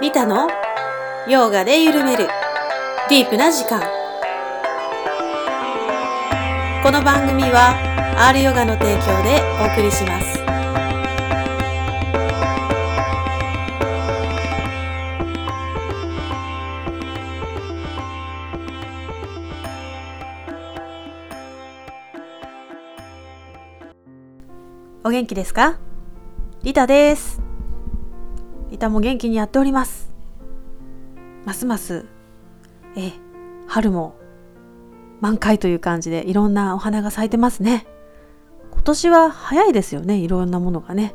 [0.00, 0.48] リタの？
[1.28, 2.28] ヨガで緩める。
[3.08, 3.80] ディープな時間。
[6.82, 7.74] この番組は
[8.28, 10.35] R ヨガの提供でお送りします。
[25.16, 25.78] 元気ですか？
[26.62, 27.40] リタです。
[28.70, 30.14] リタも元気にやっております。
[31.46, 32.04] ますます
[32.96, 33.12] え
[33.66, 34.14] 春も
[35.22, 37.86] 満開という感じでいろんなお花が咲いてますね。
[38.70, 41.14] 今年は早いですよねいろんなものがね。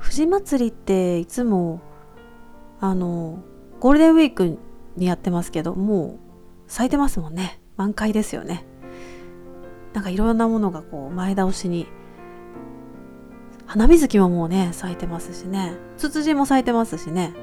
[0.00, 1.80] 富士祭りっていつも
[2.80, 3.44] あの
[3.78, 4.58] ゴールデンウィーク
[4.96, 6.18] にやってますけどもう
[6.66, 7.60] 咲いてますもんね。
[7.76, 8.66] 満開ですよね。
[9.92, 11.86] なんかいろんなものがこう前倒しに
[13.68, 15.74] 花水木ももうね咲いてますしね。
[15.98, 17.34] ツツジも咲いてますしね。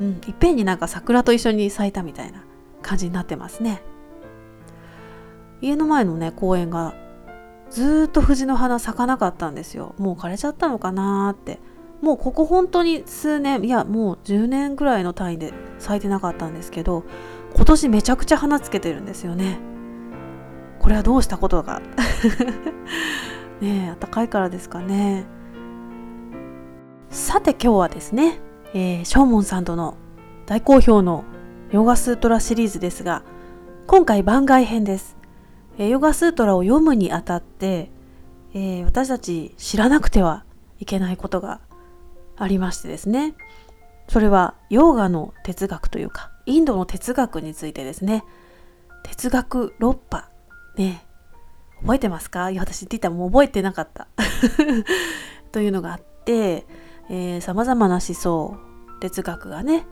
[0.00, 0.08] うん。
[0.26, 2.42] いっぺんになんか桜と一緒に咲いたみたいな
[2.82, 3.82] 感じになってますね。
[5.60, 6.94] 家の前のね公園が
[7.70, 9.94] ずっと藤の花咲かなかったんですよ。
[9.98, 11.60] もう枯れちゃったのかなーって。
[12.00, 17.02] もうここ本当に数年いやもう10年ぐらいの単位で咲いてなかったんですけど
[17.56, 19.58] 今年めちゃくちゃ花つけてるんですよね。
[20.78, 21.82] これはどうしたことか
[23.60, 25.26] ねえ暖かいからですかね。
[27.10, 28.38] さて今日はですね、
[28.74, 29.96] えー、ショーモンさんとの
[30.46, 31.24] 大好評の
[31.72, 33.22] ヨガスートラシリーズですが
[33.86, 35.16] 今回番外編です、
[35.78, 37.90] えー、ヨガスートラを読むにあたって、
[38.52, 40.44] えー、私たち知らなくては
[40.80, 41.60] いけないことが
[42.36, 43.34] ありましてですね。
[44.06, 48.22] それはヨーガの哲学というかインドの哲学についてですね。
[49.02, 50.28] 哲学6波
[50.76, 51.04] ね。
[51.80, 52.50] 覚えてますか？
[52.50, 54.06] いや私って言ったらもう覚えてなかった。
[55.50, 56.64] というのがあって
[57.40, 58.56] さまざまな思想
[59.00, 59.86] 哲学がね、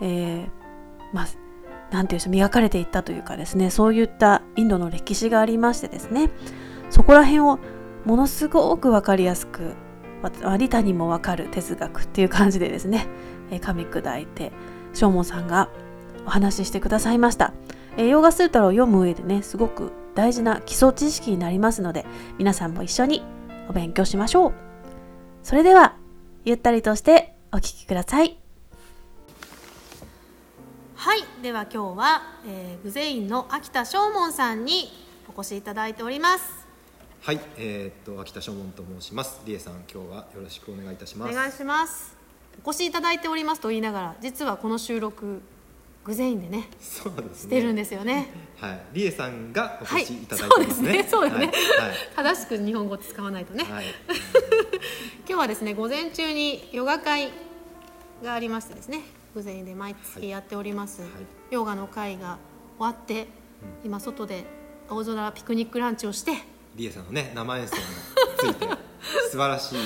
[0.00, 0.48] えー、
[1.12, 1.26] まあ
[1.90, 6.30] なんていうんでしょう磨かれていったというかですねそういったインドの歴史がありましてですね
[6.90, 7.58] そこら辺を
[8.04, 9.74] ものすごく分かりやすく
[10.58, 13.06] リタにも分かる哲学っていう感じでですね
[13.50, 14.52] 噛み砕いて
[14.92, 15.70] ショーモンさんが
[16.26, 17.52] お話ししてくださいました。
[17.96, 22.06] えー、ヨーガスートラを読む上でねすごく大事な基礎知識になりますので
[22.38, 23.22] 皆さんも一緒に
[23.68, 24.52] お勉強しましょう
[25.42, 25.96] それでは
[26.46, 28.36] ゆったりとしてお聞きください。
[30.94, 31.24] はい。
[31.42, 34.90] では今日は、えー、グゼインの秋田正門さんに
[35.26, 36.66] お越しいただいております。
[37.22, 39.40] はい、えー、っと秋田正門と申します。
[39.46, 41.32] りえさん今日はよろしくお願いいたします。
[41.32, 42.14] お願いします。
[42.62, 45.40] お越しいただいておりますと言いながら実はこの収録
[46.04, 47.34] グゼインでねそうですね。
[47.34, 48.28] してるんですよね。
[48.58, 48.80] はい。
[48.92, 51.38] りえさんがお越しいただいはい、てますね、そうですね。
[51.38, 51.52] そね、はい。
[52.14, 53.86] 正しく日本語使わないとね、はい、
[55.26, 57.30] 今日はですね午前中にヨガ会
[58.22, 59.00] がありましてですね
[59.34, 61.10] グゼインで毎月やっております、はい。
[61.50, 62.38] ヨガの会が
[62.78, 63.26] 終わって、
[63.82, 64.44] 今外で
[64.90, 66.32] 青空ピクニックランチをして
[66.76, 67.82] りえさんのね生演奏も
[68.38, 68.66] ついて
[69.30, 69.78] 素晴らしい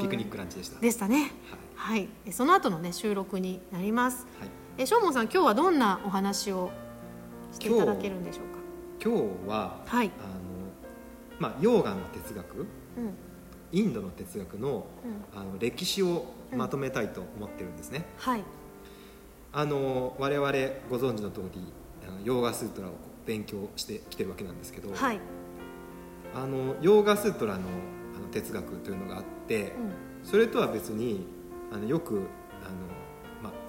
[0.00, 0.80] ピクニックランチでした。
[0.80, 1.32] でしたね。
[1.74, 4.26] はい、えその後のね収録になります。
[4.38, 6.70] はい、えしょうもんさん今日はどんなお話を
[7.52, 8.52] していただけるんでしょう
[9.02, 10.38] 今日はかはい、あの
[11.40, 12.66] まあヨーガの哲学うん。
[13.72, 18.44] インドの哲学のうん、あの歴史をまとめたいと思ってるんですね、はい。
[19.52, 20.50] あの我々
[20.90, 21.72] ご存知の通り
[22.06, 22.92] あのヨーガスートラを
[23.26, 25.18] 勉強してきてるわけなんですけど、はい、
[26.34, 27.60] あのヨーガスートラの
[28.14, 29.70] あの哲学というのがあって、うん。
[30.22, 31.26] それとは別に
[31.72, 32.26] あのよく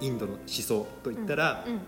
[0.00, 1.80] インドの思想といったら、うん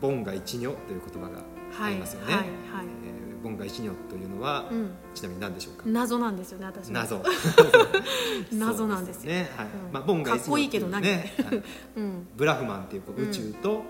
[0.00, 1.42] ボンガ一如という言葉が
[1.78, 2.48] ありますよね、はいはい。
[2.48, 4.90] はいえーボンガ一如というのは、うん。
[5.14, 6.94] ちなみに何でしょうか、謎なんですよね私も。
[6.94, 7.22] 謎。
[8.52, 9.66] 謎なんですね、はい。
[9.66, 9.92] うん。
[9.92, 11.02] まあ、ボンガ一如かっこいいけど何？
[11.02, 11.62] ね、はい。
[11.96, 12.26] うん。
[12.36, 13.82] ブラフマンっていうこううん宇宙と、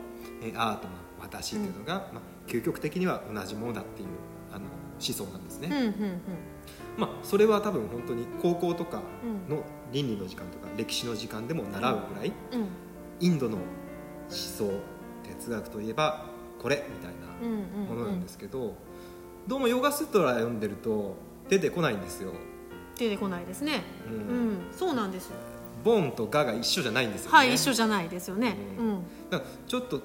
[0.43, 4.09] えーアートの私っていうのが、まあ、究極的には同じものだっていう
[4.53, 6.21] あの思想なんですね、うんうんうん。
[6.99, 9.57] まあ、それは多分本当に高校とかうん。
[9.57, 9.63] の
[9.93, 12.67] 倫理の時間とか歴史の時間でも習うぐらい、うん
[13.21, 13.63] インドの思
[14.31, 14.71] 想
[15.39, 16.27] 哲学といえば
[16.61, 17.13] これみたい
[17.43, 17.99] うんなうん。
[17.99, 18.75] ものなんですけど、
[19.47, 21.17] どうもヨガスートラ読んでると
[21.49, 22.33] 出てこないんですよ、
[22.99, 23.83] 出てこないですね。
[24.11, 24.49] ううん。
[24.53, 25.37] んそうなんですよ。
[25.85, 27.37] ボンとガが一緒じゃないんですよね。
[27.37, 28.57] はい一緒じゃないですよね。
[28.79, 28.89] ううん。
[28.97, 30.01] んだからちょっと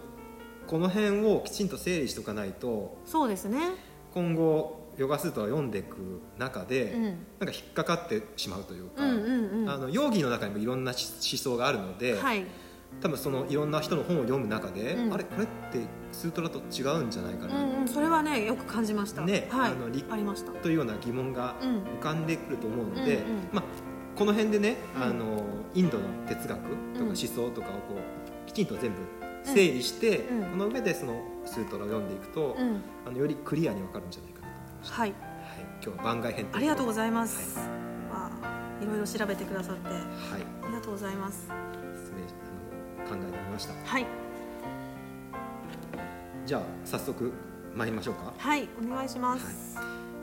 [0.67, 3.59] この辺をきちんと整理しておかないとそうですね。
[4.13, 5.97] 今後ヨガスートラを読んでいく
[6.39, 7.03] 中で、うん。
[7.03, 9.69] なんか引っかかってしまうというか、うんうんうん。
[9.69, 10.97] あのヨーギーの中にもいろんな思
[11.37, 12.45] 想があるので、はい
[13.01, 15.13] 多分そのいろんな人の本を読む中で、うん。
[15.13, 15.79] あれこれって
[16.11, 19.21] スートラと違うんじゃないかな、うんうん、それはねよく感じました。
[19.21, 19.71] ねはい。
[19.71, 20.51] あのりありました。
[20.51, 21.83] というような疑問がうん。
[21.83, 23.15] 浮かんでくると思うので、うんうん。
[23.51, 23.63] まあ、
[24.15, 25.03] この辺でね、うん。
[25.03, 25.43] あの
[25.73, 26.59] インドの哲学とか
[26.99, 27.05] うん。
[27.07, 27.95] 思想とかをこ
[28.45, 28.97] うきちんと全部
[29.43, 30.37] 整理して、うん。
[30.37, 32.81] うんこの上でそのスートラを読んでいくと、うん。
[33.05, 35.09] あのよりクリアに分かるんじゃないかなと思いました、はい。
[35.11, 35.19] はい、
[35.83, 39.89] 今日は番外編ありがとうごいざいます、わあいろいろ調べてくださって。
[39.89, 39.95] は
[40.37, 40.65] い。
[40.67, 41.49] りがとうございます
[43.05, 43.73] 考えてみました。
[43.85, 44.05] はい。
[46.45, 47.31] じゃあ早速
[47.75, 48.33] 参りましょうか。
[48.37, 49.77] はいお願いします、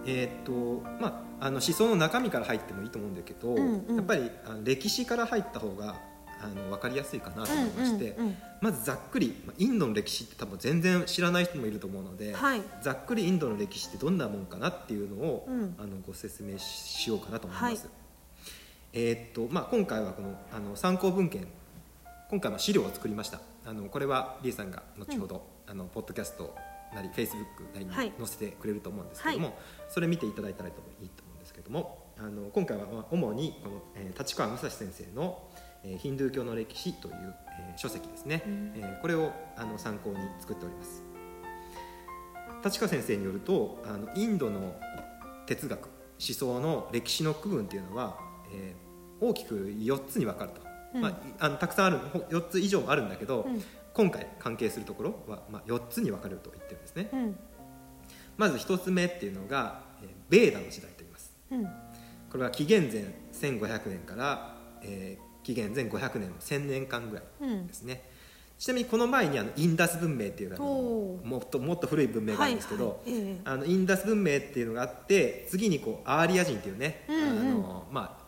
[0.07, 3.97] えーっとまあ、あの思想の中身から入ってもいいと思うんだけど、うんうん。
[3.97, 5.97] やっぱりあの歴史から入った方が
[6.41, 8.37] あの分かりやすいかなと思いまして、うんうんうん。
[8.61, 12.63] まずざっくりまあインドの歴史って多分全然知らない人もいると思うので、はい。
[12.81, 15.75] ざっくりインドの歴史ってどんなもんかなっていうのを、うん。
[15.79, 17.73] あのご説明しようかなと思います。
[17.73, 17.79] はい。
[18.95, 21.47] えーっとまあ、今回はこのあの参考文献
[22.33, 23.43] 今回も資料を作りました。
[23.67, 26.57] あのこれはリーさんが後ほど、あのポッドキャスト
[26.95, 28.13] なりフェイスブックなりにはい。
[28.19, 29.53] 載せてくれると思うんですけども、は
[29.91, 30.75] それ見ていただいたらいい
[31.11, 35.47] と思うんですけどもあの今回はまあ主にこの、えー立川武蔵先生の
[35.85, 38.73] 「えーヒンドゥー教の歴史」という、えー書籍ですね、うん。
[38.77, 41.03] えーこれをあの参考に作っております。
[42.65, 44.75] 立川先生によるとあのインドの
[45.45, 48.17] 哲学思想の歴史の区分っていうのは、
[48.55, 48.93] えー
[49.25, 50.61] 大きく4つに分かると、
[50.95, 51.03] うん。
[51.03, 53.63] まあい、あのたくさんあるほ4つ以上もあるんだけど、うん。
[53.95, 57.09] 今回関係するところは、まあ、4つに分かれると言ってるんですね。
[57.13, 57.39] うん。
[58.37, 61.35] まず1つ目っていうのが、えーベーダの時代と言います。
[61.51, 61.65] うん。
[62.31, 67.67] これは紀元前1500年から、えー紀元前500年の1000年間ぐらいうん。
[67.67, 68.09] ですね、
[68.59, 71.27] ちなみにこの前にあのインダス文明っていうあのおー。
[71.27, 73.41] もっともっと古い文明があるんですけど、はいはいええ。
[73.45, 77.39] あのインダス文明っていうのがあって次にこうアーリア人っていうね、うんうん。
[77.41, 78.22] あのまあ、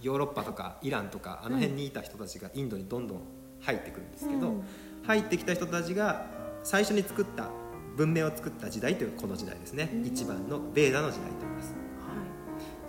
[0.00, 3.22] ヨーロッパとかイランとかあの辺にいた人たちがインドにどんどん
[3.60, 4.62] 入ってくるんですけど、うん。
[5.04, 6.26] 入ってきた人たちが
[6.62, 7.48] 最初に作った
[7.96, 10.06] 文明を作った時代というこの時代ですね、うん。
[10.06, 11.72] 一番のベーダの時代と言います。
[11.72, 11.78] は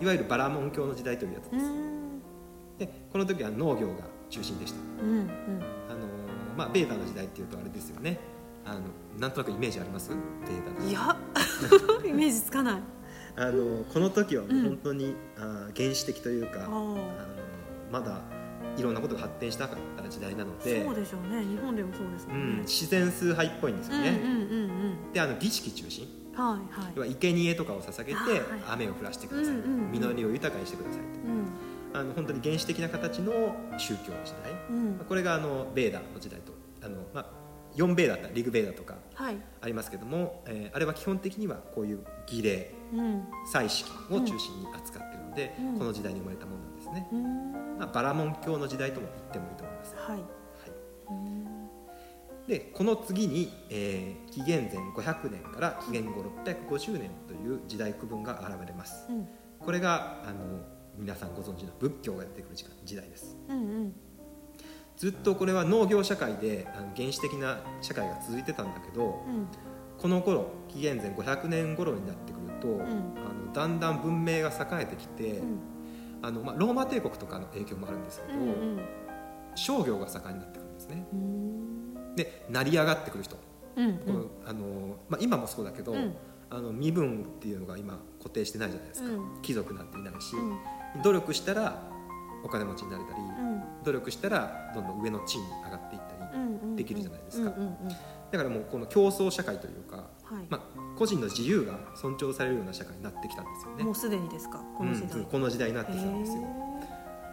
[0.02, 0.06] い。
[0.06, 2.20] わゆるバラモン教の時代というやついです、うん。
[2.78, 4.78] でこの時は農業が中心でした。
[5.02, 5.20] うんうん。
[5.88, 6.06] あの
[6.56, 8.18] まあ、ベーダの時代っていうとあれですよね。
[8.64, 8.80] あの
[9.18, 10.10] なんとなくイメージあります？
[10.10, 11.16] ベーダのいや
[12.06, 12.82] イメージつかない
[13.36, 14.62] あのこの時はもううん。
[14.64, 16.66] 本当に、あー原始的というか、あー。
[16.66, 16.98] あの
[17.90, 18.20] まだ
[18.76, 21.44] いろんなことが発展したかった時代なのでそうでしょうね。
[21.44, 24.44] 日本でもそうですもうんんね、自然崇拝っぽいんですよね、うんうんう
[25.08, 26.04] んであの儀式中心。
[26.04, 26.92] うんはいはい。
[26.94, 29.90] 要は生贄とかを捧げてあーはい雨を降らしてください、うんうんうん。
[29.92, 32.00] 実りを豊かにしてくださいとうん。
[32.00, 33.32] あの本当に原始的な形の
[33.76, 34.52] 宗教の時代。
[34.70, 35.00] うん。
[35.06, 36.52] これがあのベーダの時代と
[36.82, 37.26] あの、まあ、
[37.76, 39.36] 4ベーダったらリグベーダとかはい。
[39.60, 45.78] ありますけども、えーあれは基本的にはこういう儀礼うん祭式を中心に扱っているので、うん。
[45.78, 47.52] この時代に生まれたものなんですね、うん。
[47.78, 50.16] まあ、バラモン教の時代とも言ってもいいと思います、はい。
[50.16, 50.22] はい、
[51.10, 51.68] うん。
[52.46, 59.06] でこの次に、えー紀元前500年から紀元後650年という時代区分が現れます。
[59.08, 59.28] うん。
[59.58, 60.60] これがあの
[60.96, 63.36] 皆さんご存知の仏教が出てくる時間時代です。
[63.48, 63.94] うんうん。
[65.00, 69.48] ずっとこれは農業社会であの原始的な社会が続いてたんだけどうん
[70.00, 72.80] この頃紀元前500年頃になってくると、ん。
[72.80, 72.84] あ
[73.46, 75.58] のだんだん文明が栄えてきて、うん。
[76.22, 78.80] あのまあ、ローマ帝国とかの影響もあるんですけど、うん
[79.56, 81.06] 商業が盛んになってくるんですね。
[81.12, 82.14] うん。
[82.14, 83.36] で成り上がってくる人、
[83.76, 86.14] うんこのあのまあ、今もそうだけど、うん。
[86.50, 89.42] あの身分っていうのが今固定してないじゃないですか、うん。
[89.42, 91.02] 貴族なんていないし、うん。
[91.02, 91.82] 努力したら
[92.44, 93.62] お金持ちになれたり、うん。
[93.84, 97.52] 努力したらどんどん上の地位に上がっていったり、うんできるじゃないですか。
[97.56, 97.76] うんうんうん
[98.30, 100.46] だからもうこの競争社会というか、はい。
[100.48, 100.60] まあ、
[100.96, 103.84] 個人の自由が尊重されるような社会になってきたんですよね。
[103.84, 104.62] もうすでにですか？
[104.76, 105.18] この時代。
[105.18, 106.42] うんこの時代になってきたんですよ。
[106.42, 106.46] へ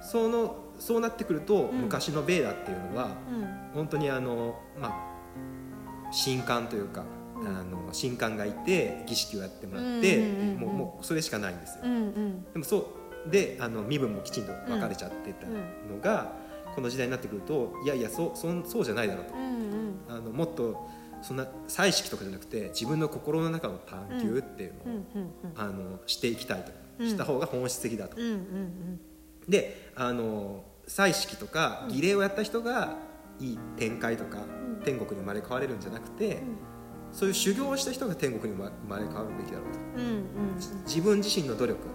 [0.02, 1.82] そのそうなってくると、ん。
[1.82, 3.74] 昔のベーダっていうのはーうん。
[3.74, 7.04] 本当にあのまあ神官というか、
[7.36, 7.48] うん。
[7.48, 10.60] あの神官がいて儀式をやってもらって、うんうんうんうん。
[10.60, 12.44] もうもうそれしかないんですよ、うんうん。
[12.54, 12.78] でもそ
[13.28, 16.32] うであの身分もきちんと分かれちゃってたのが、
[16.74, 19.34] この時代になってくるといやいやそうそうそうじゃないだろうと
[20.10, 20.88] あのもっと
[21.22, 27.10] そんな祭式とかじゃなくて自分の心の中の探求っていうのを、あのしていきたいと、うん。
[27.10, 28.18] した方が本質的だと、
[29.48, 32.98] であの祭式とか儀礼をやった人が
[33.40, 34.82] いい天界とか、ん。
[34.86, 36.42] 天国に生まれ変われるんじゃなくて、ん。
[37.12, 39.80] そういう修行をした人が天国に生まれ変わるべきだろうと。
[40.86, 41.94] 自分自身の努力とか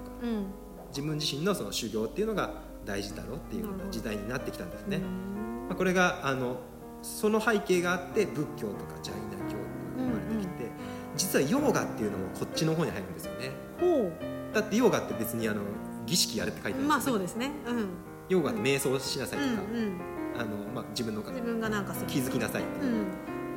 [0.88, 2.54] 自分自身のその修行っていうのが
[2.84, 5.66] 大事だろうっていうような時代になってきたんですね、うん。
[5.68, 6.60] まあ、これがあの
[7.02, 9.60] その背景があって仏教とかジャイナ教っ
[9.94, 10.70] ていうのが生まれてきて、
[11.16, 13.50] 実はヨーガっていうのもこっちの方に入るんですよね。
[13.80, 14.10] ほ
[14.54, 15.60] だってヨーガって別にあの
[16.06, 16.88] 儀式やれって書いてあるんですよ、ね。
[16.88, 17.50] うまあそうですね。
[17.66, 17.88] うん。
[18.28, 20.00] ヨーガって瞑想しなさいとか、うんうん
[20.34, 22.96] あの、まあ、自分の自分がなんか気づきなさいってうん。
[22.96, 23.04] いう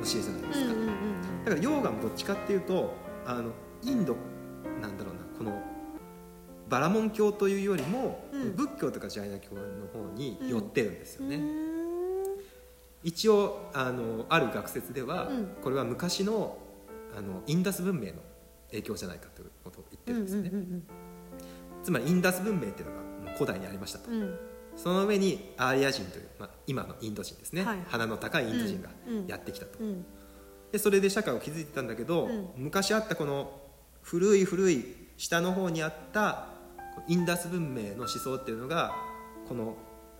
[0.02, 0.96] 教えじゃないですか、うんうんうん
[1.46, 2.92] だからヨーガもどっちかっていうと
[3.24, 4.16] あのインド
[4.82, 5.62] なんだろうなこの
[6.68, 8.56] バラモン教というよりも、うん。
[8.56, 11.75] 仏教とかジャイナ教の方に寄ってるんですよね、うん
[13.06, 15.46] 一応あのある学説では、うん。
[15.62, 16.58] これは昔の
[17.16, 18.14] あのインダス文明の
[18.70, 20.82] 影響じゃないかということを言ってるんですね、うん
[21.84, 24.22] つまりインダス文明っていうのがもう古代にありましたと、うん。
[24.22, 24.38] うん
[24.76, 27.78] その上にアーリア人という、まあ、今のインド人ですね、はい。
[27.88, 28.90] 鼻の高いインド人が
[29.26, 30.04] やってきたと、うん。
[30.70, 32.48] でそれで社会を築いてたんだけど、うん。
[32.56, 33.58] 昔あったこの
[34.02, 34.84] 古い古い
[35.16, 36.48] 下の方にあった
[37.08, 38.94] インダス文明の思想っていうのが
[39.48, 39.76] この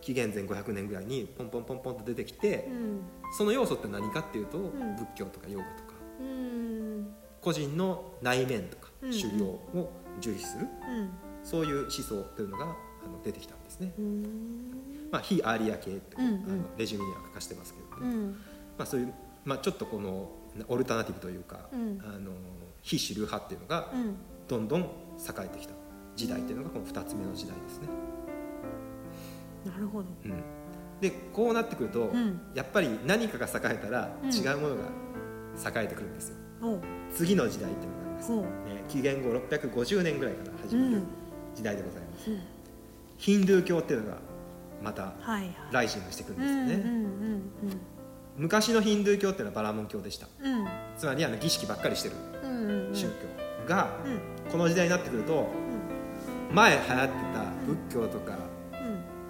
[0.07, 3.01] 紀元前500年ぐらいにポンポンポンポンと出てきて、うん。
[3.37, 4.95] その要素って何かっていうと、ん。
[4.95, 5.95] 仏教とかヨーガとか。
[6.21, 7.13] うん。
[7.41, 11.11] 個人の内面とかうん修行を重視する、うん。
[11.43, 15.09] そういう思想というのがあの出てきたんですね、うん。
[15.11, 16.39] まあ、非アーリア系って、あの
[16.79, 18.31] レジュメには書かせてますけれども、うん。
[18.79, 19.13] まあ、そういう、
[19.45, 20.31] まあ、ちょっとこの
[20.69, 22.01] オルタナティブというか、うん。
[22.05, 22.31] あの
[22.83, 24.15] 非主流派っていうのがうん。
[24.47, 24.87] どんどん栄
[25.41, 25.75] えてきた
[26.15, 27.89] 時代っていうのがこの2つ目の時代ですね。
[29.67, 30.09] なるほど。
[30.25, 30.43] うん、
[31.01, 32.41] でこうなってくると、うん。
[32.55, 34.31] やっぱり何かが栄えたらうん。
[34.31, 34.83] 違うものが
[35.65, 36.37] 栄えてくるんですよ。
[36.63, 36.81] おう。
[37.15, 38.45] 次の時代っていうのがあります、ね、
[38.89, 41.03] 紀元後650年ぐらいから始まるうん。
[41.55, 42.41] 時代でございます、うん。
[43.19, 44.19] ヒンドゥー教っていうのが
[44.83, 45.15] また
[45.73, 47.81] ライジングしてくるんうんですよね、うん
[48.37, 50.27] 昔のヒンドゥー教っていうのはバラモン教でした。
[50.99, 52.15] つまりあの儀式ばっかりしてる
[52.93, 54.37] 宗教が、うん。
[54.53, 55.49] この時代になってくると
[56.53, 58.46] 前流行ってた仏教とかうん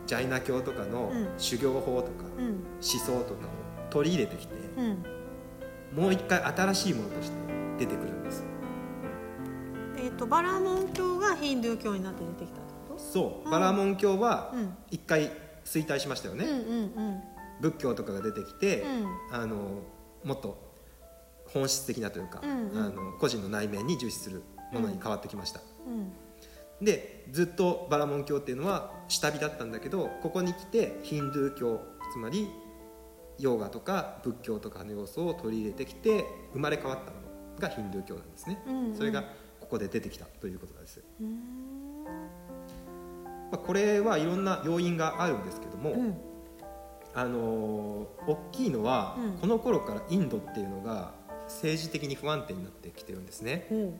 [0.06, 1.28] ジャイナ教とかのうん。
[1.38, 2.46] 修行法とかうん。
[2.46, 3.50] 思想とかを
[3.90, 6.02] 取り入れてきてうん。
[6.02, 7.36] もう一回新しいものとして
[7.78, 8.44] 出てくるんです
[9.98, 13.44] えっとバラモン教がヒンドゥー教になって出てきたってこそう。
[13.44, 13.50] うん。
[13.50, 14.74] バラモン教はとうん。
[14.90, 15.30] 一回
[15.64, 17.22] 衰退しましたよね、うんうん
[17.58, 19.34] 仏教とかが出てきて、うん。
[19.34, 19.56] あの
[20.22, 20.58] もっと
[21.48, 22.78] 本質的なというか、うんうん。
[22.78, 24.42] あの個人の内面に重視する
[24.74, 26.12] ものに変わってきました、うん
[26.80, 31.80] でずっとバラモン教っていうのは下火だったんだけどここに来てヒンドゥー教
[32.12, 32.48] つまり
[33.38, 37.26] ヨーガとか仏教とかの要素を取り入れてきて生まれ変わったもの
[37.58, 38.96] がヒンドゥー教なんですね、うんうん。
[38.96, 39.22] それが
[39.60, 42.04] ここで出てきたということです、うん。
[43.50, 46.16] まあ、これはいろんな要因があるんですけども、うん。
[47.14, 49.38] あのー大きいのは、うん。
[49.38, 51.12] この頃からインドっていうのが
[51.44, 53.92] 政治的に不安定になってきてるんですね、ほ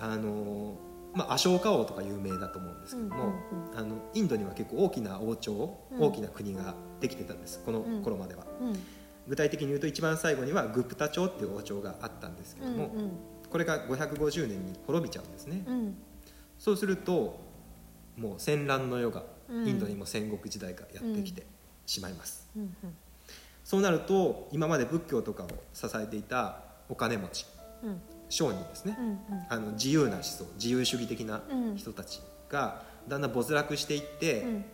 [0.00, 0.85] あのー
[1.16, 6.00] まあ、アショーカ王とか有名だと思うんですけども、うんうんあのインドには結構大きな王朝、うん。
[6.00, 8.78] 大きな国ができてたんですこの頃までは、ううん。
[9.28, 13.10] 具体的に言うと一番最後にはグプタ朝っていう王朝があったんですけども、うん
[13.50, 15.96] これが550年に滅びちゃうんですね、うん。
[16.58, 17.38] そうすると
[18.16, 19.68] もう戦乱の世がうん。
[19.68, 21.46] インドにも戦国時代がやってきて
[21.86, 22.74] しまいます、うん。
[23.64, 27.46] そうなると今まで仏教とかを支えていたお金持ち
[27.82, 29.18] うん商人ですね、うん
[29.48, 34.64] あの自由な思想自由主義的なうん人たちがだんだん没落していって、うん。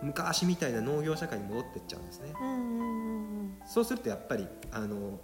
[0.00, 2.84] 昔みたいな農業社会に戻っていっちゃうんですね、うんう
[3.46, 5.18] んそうするとやっぱりあの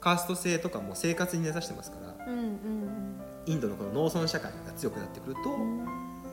[0.00, 5.86] カースト制とかも生活に根ざしてますからうんうんインドのこの農村社会が強くなってくると、うん。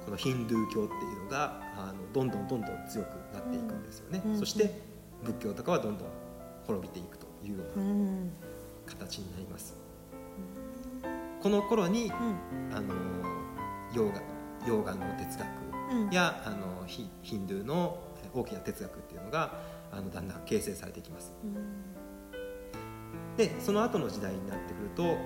[0.05, 4.81] このヒンドゥー教っていうのがあのどんどんどんどん強くなっていくんですよね、うんそして
[5.23, 6.07] 仏教とかはどんどん
[6.65, 8.29] 滅びていくというよううなん。
[8.85, 9.75] 形になります、
[11.41, 12.75] この頃にうん。
[12.75, 12.93] あの
[13.93, 14.21] ヨーガ
[14.67, 15.47] ヨーガの哲学
[15.91, 16.09] うん。
[16.11, 17.97] やあのヒヒンドゥーの
[18.33, 19.59] 大きな哲学っていうのが
[19.91, 21.33] あのだんだん形成されていきます。
[23.37, 25.17] でその後の時代になってくると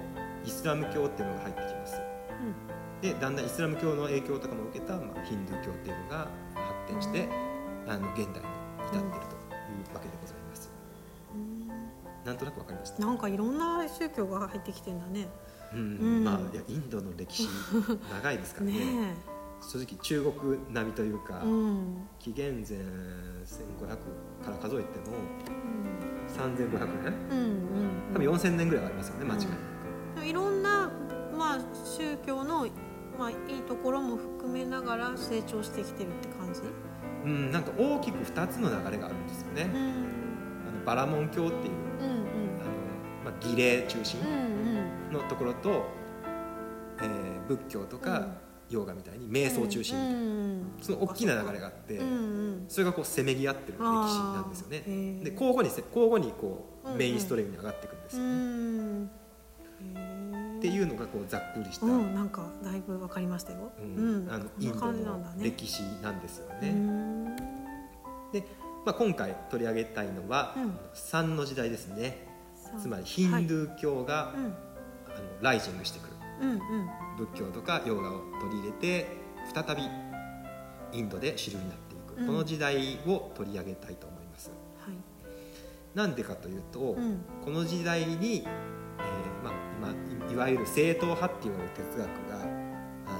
[0.46, 2.01] イスラム教っていうのが入ってきます。
[3.01, 7.27] でだんだんイスラム教の影響とかも受けた、まあ、ヒンドゥー教っていうのが発展して
[7.88, 8.46] あの現代に至っている
[8.91, 10.72] というわけでございます、
[12.24, 13.03] なんとなくわかりました？
[13.03, 15.27] なんかいろんな宗教が入ってきてんだね
[15.74, 15.80] うん。
[15.80, 15.84] う
[16.20, 17.48] んまあいやインドの歴史
[18.12, 18.74] 長いですからね。
[18.74, 19.16] ね
[19.62, 21.40] 正直中国並みというか、
[22.18, 22.80] 紀元前
[23.46, 23.90] 1500
[24.44, 25.18] から数えても
[26.28, 27.13] 3500年？
[27.30, 29.50] うんうん多分4000年ぐらいはありますよね間違いなく、
[30.18, 30.92] うんいろんな
[31.38, 32.68] まあ宗教の
[33.18, 36.62] まあいいところも含めながら成長してきてるって感じ？
[37.24, 39.80] うん、なんか大きく2つの流れがあるんですよね、うん。
[40.70, 42.10] あのバラモン教っていううん。
[42.10, 42.72] あの、
[43.25, 44.20] まあ、儀礼中心。
[44.22, 44.81] うんうん
[45.12, 45.86] のところと、
[47.01, 48.27] えー仏教とか
[48.70, 50.32] ヨーガみたいに瞑想中心みたいな、うん
[50.82, 52.65] その大きな流れがあって、うんうん。
[52.70, 54.80] それがこうせめぎ合ってる歴史なんですよね。
[55.24, 57.00] で交互にせ交互にこうんううん。
[57.00, 59.06] メインストリームに上がっていくんですうよね、ん
[60.60, 63.72] っていうのがこうざっくりした、うんなんかだいぶわかりましたよ。
[63.80, 67.36] うんあのインドの歴史なんですようね、ん。
[68.32, 68.44] で
[68.86, 70.80] まあ、今回取り上げたいのは、うん。
[70.94, 72.27] 3の時代ですね。
[72.80, 74.36] つまりヒンドゥー教が、はい。
[74.38, 74.71] あ
[75.22, 76.13] のライジングしてくる。
[76.42, 76.60] うんうん。
[77.18, 79.08] 仏教とかヨガを取り入れて
[79.54, 79.84] 再び
[80.98, 82.28] インドで主流になっていく、うん。
[82.28, 84.51] この時代を取り上げたいと思います。
[84.80, 84.96] はい。
[85.96, 87.22] なんでかというと、うん。
[87.44, 89.50] この時代に、えーま
[89.90, 92.42] あ、今いいわゆる正統派っていう哲学が
[93.08, 93.18] あ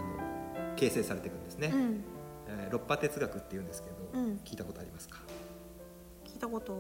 [0.66, 2.04] の形成されていくんですね、うん。
[2.48, 4.40] えー六波哲学っていうんですけど、うん。
[4.46, 5.20] 聞いたことありますか？
[6.26, 6.74] 聞いたこと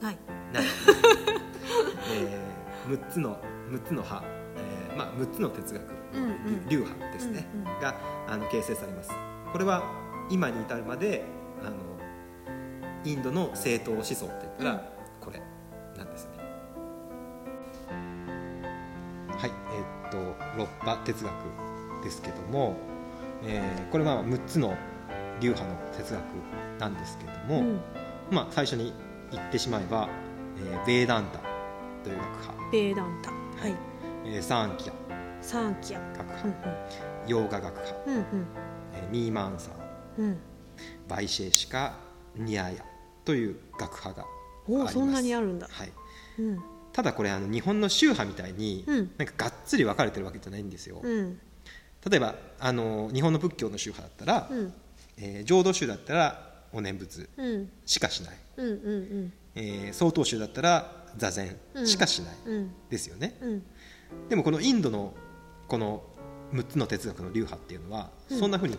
[0.00, 0.18] ない。
[0.52, 0.64] ない、
[2.14, 2.54] え。
[2.56, 2.57] ー、
[2.88, 3.38] 6つの
[3.70, 4.24] 6つの派、
[4.56, 5.82] えーまあ、6つの哲学、
[6.14, 6.68] うんうん。
[6.68, 7.80] 流派ですね、うんうん。
[7.80, 7.94] が
[8.26, 9.10] あの形成されます。
[9.52, 9.82] これは
[10.30, 11.24] 今に至るまで
[11.62, 11.76] あの
[13.04, 14.80] インドの正統思想って言ったら、うん。
[15.20, 15.40] これ
[15.96, 16.30] なんですね。
[19.36, 21.32] はいえーっと六波哲学
[22.02, 22.76] ですけども、
[23.44, 24.76] えーこれは6つの
[25.40, 26.22] 流派の哲学
[26.80, 27.80] なんですけども、うん。
[28.30, 28.92] まあ、最初に
[29.30, 30.08] 言ってしまえば、
[30.56, 31.40] えーベーダンタ
[32.08, 33.74] という学派、ベーダンタはい。
[34.24, 34.92] えーサーンキャ
[35.42, 36.00] サーンキア。
[36.16, 36.68] 学うん派、
[37.26, 38.24] ヨーガ学派、うんうん。
[38.94, 39.74] えーミーマンサー
[40.18, 40.24] うん。
[40.24, 40.38] うん。
[41.06, 41.98] バイシェーシカ
[42.34, 42.82] ニアヤ。
[43.26, 44.26] という学派が
[44.84, 45.68] ありそんなにあるんだ。
[45.70, 45.92] はい、
[46.38, 46.58] うん。
[46.94, 49.10] ただこれあの日本の宗派みたいに、うん。
[49.18, 51.38] なんかがっつり分かれてるわけじゃないんですよ、うん。
[52.08, 54.72] 例えばあの日本の仏教の宗派だったら、うん。
[55.18, 57.28] えー浄土宗だったらお念仏。
[57.36, 57.70] うん。
[57.84, 59.32] しかしない、うんうん。
[59.54, 62.34] えー曹洞宗だったら座禅しかしない、
[62.90, 63.36] ですよね。
[63.40, 63.62] うん。
[64.28, 65.14] でもこのインドの
[65.66, 66.02] この
[66.52, 68.38] 6つの哲学の流派っていうのは、うん。
[68.38, 68.76] そんなふうに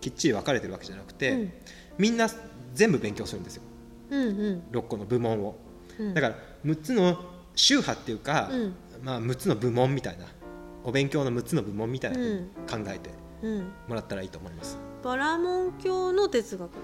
[0.00, 1.52] きっちり分かれてるわけじゃなくて、うん。
[1.98, 2.28] みんな
[2.74, 3.62] 全部勉強するんですよ。
[4.10, 4.62] うんうん。
[4.72, 5.58] 6個の部門を、
[5.98, 6.14] うん。
[6.14, 7.24] だから6つの
[7.54, 8.74] 宗派っていうか、うん。
[9.02, 10.24] まあ、6つの部門みたいな
[10.82, 13.10] お勉強の6つの部門みたいなふうに考えて
[13.42, 13.58] うん。
[13.86, 14.78] もらったらいいと思います。
[15.04, 16.80] バラモン教の哲学の？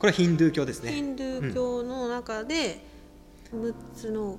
[0.00, 0.90] これはヒンドゥー教ですね。
[0.92, 2.84] ヒンドゥー教の中で
[3.54, 4.38] 6つの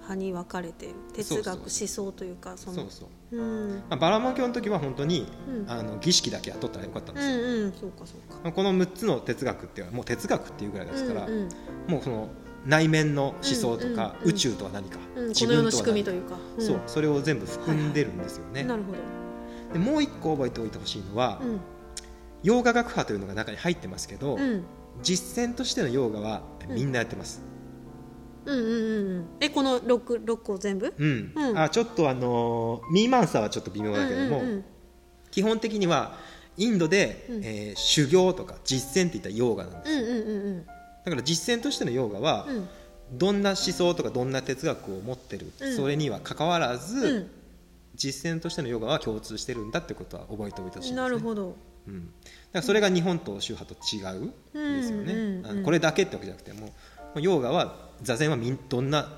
[0.00, 2.76] 派に分かれて哲学思想というかその。
[2.76, 3.74] そうそう、うん。
[3.76, 5.70] まあ、バラモン教の時は本当に、うん。
[5.70, 7.72] あの儀式だけは取ったらよかったんうですよ、んうん。
[7.72, 8.40] そうかそうか。
[8.42, 11.48] まあこの6つの哲学っていうのはもう哲学っていうぐらいですから、うんうん。
[11.88, 12.28] もうその
[12.66, 14.30] 内面の思想とか、うんうんうん。
[14.30, 15.76] 宇宙とは何か、うん、こ自分とは何か。
[15.76, 16.38] 仕組みというか、ん。
[16.60, 18.98] そうそれを全部含んでるんですよね、なるほど、
[19.72, 21.60] でもう一個覚えておいてほしいのは、うん。
[22.42, 24.64] ヨーガ学派というのが中に入ってますけど、うん、
[25.02, 27.42] 実践としてのヨーガはみんなやってます、
[28.44, 29.26] うんうんうんうん。
[29.40, 30.94] えこの 6, 六個全部？
[30.96, 31.32] うん。
[31.34, 31.58] うん。
[31.58, 34.64] あちょっとあのーミーマンサーはちょっと微妙だけども、うんうんうん。
[35.30, 36.16] 基本的には
[36.56, 37.44] インドで、うん。
[37.44, 42.68] えー修行とか実践っていったヨーガなんですよ、うんうんうんだから実践としてのヨーガは、うん。
[43.12, 45.76] どんな思想とかどんな哲学を持ってる、うん。
[45.76, 47.30] それにはかかわらず、うん。
[47.96, 51.56] 実践としてのヨガは共通してるんだってことは覚えておいてほしいです、ね、なるほど。
[51.88, 52.12] うん、だか
[52.54, 56.72] らそれが日本と宗派と違うんですよね、うんうんうんこれだけってわけじゃなくても
[57.16, 59.08] ヨーガは座禅はみんどんな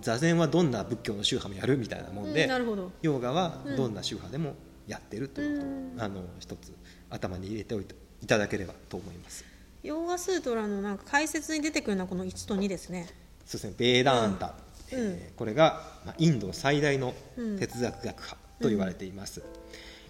[0.00, 4.54] 座禅はどんな仏教の宗派もやるみたいなもんで、うんヨーガはどんな宗派でも
[4.86, 5.94] やってるということを、うん。
[5.98, 6.74] あの一つ
[7.10, 9.44] 頭に入れておいていただければと思います。
[9.82, 13.06] ヨーガスートラのなんか解説に出てくるのはこの1と2ですね。
[13.44, 13.74] そうですね。
[13.76, 14.54] ベーダーンタ、
[14.92, 14.98] うん。
[14.98, 19.42] えーこれが、まあ、インド最大のうん哲学学派と言われています、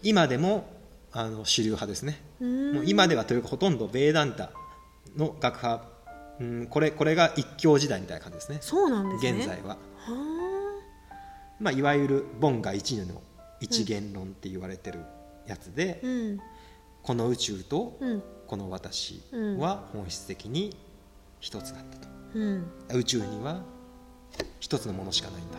[0.02, 0.66] 今でも
[1.12, 2.20] あの主流派ですね。
[2.40, 2.72] うん。
[2.74, 4.50] もう今ではというかほとんどベーダンタ
[5.16, 5.91] の学派
[6.40, 8.58] うんこれこれが一強時代みたいな感じですね。
[8.60, 9.38] そうなんですね。
[9.38, 9.78] 現在は、は
[11.60, 13.22] まあ、いわゆるボンガ一如の
[13.60, 15.00] 一元論って言われてる
[15.46, 16.38] やつで、あうん。
[17.02, 18.22] この宇宙とうん。
[18.46, 19.58] この私うん。
[19.58, 20.76] は本質的に
[21.40, 22.66] 一つだったと、うん。
[22.94, 23.62] 宇宙には
[24.60, 25.58] 一つのものしかないんだ。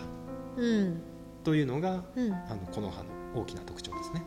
[0.57, 1.01] うん。
[1.43, 2.33] というのが、うん。
[2.33, 3.03] あのこの派
[3.35, 4.23] の大きな特徴ですね。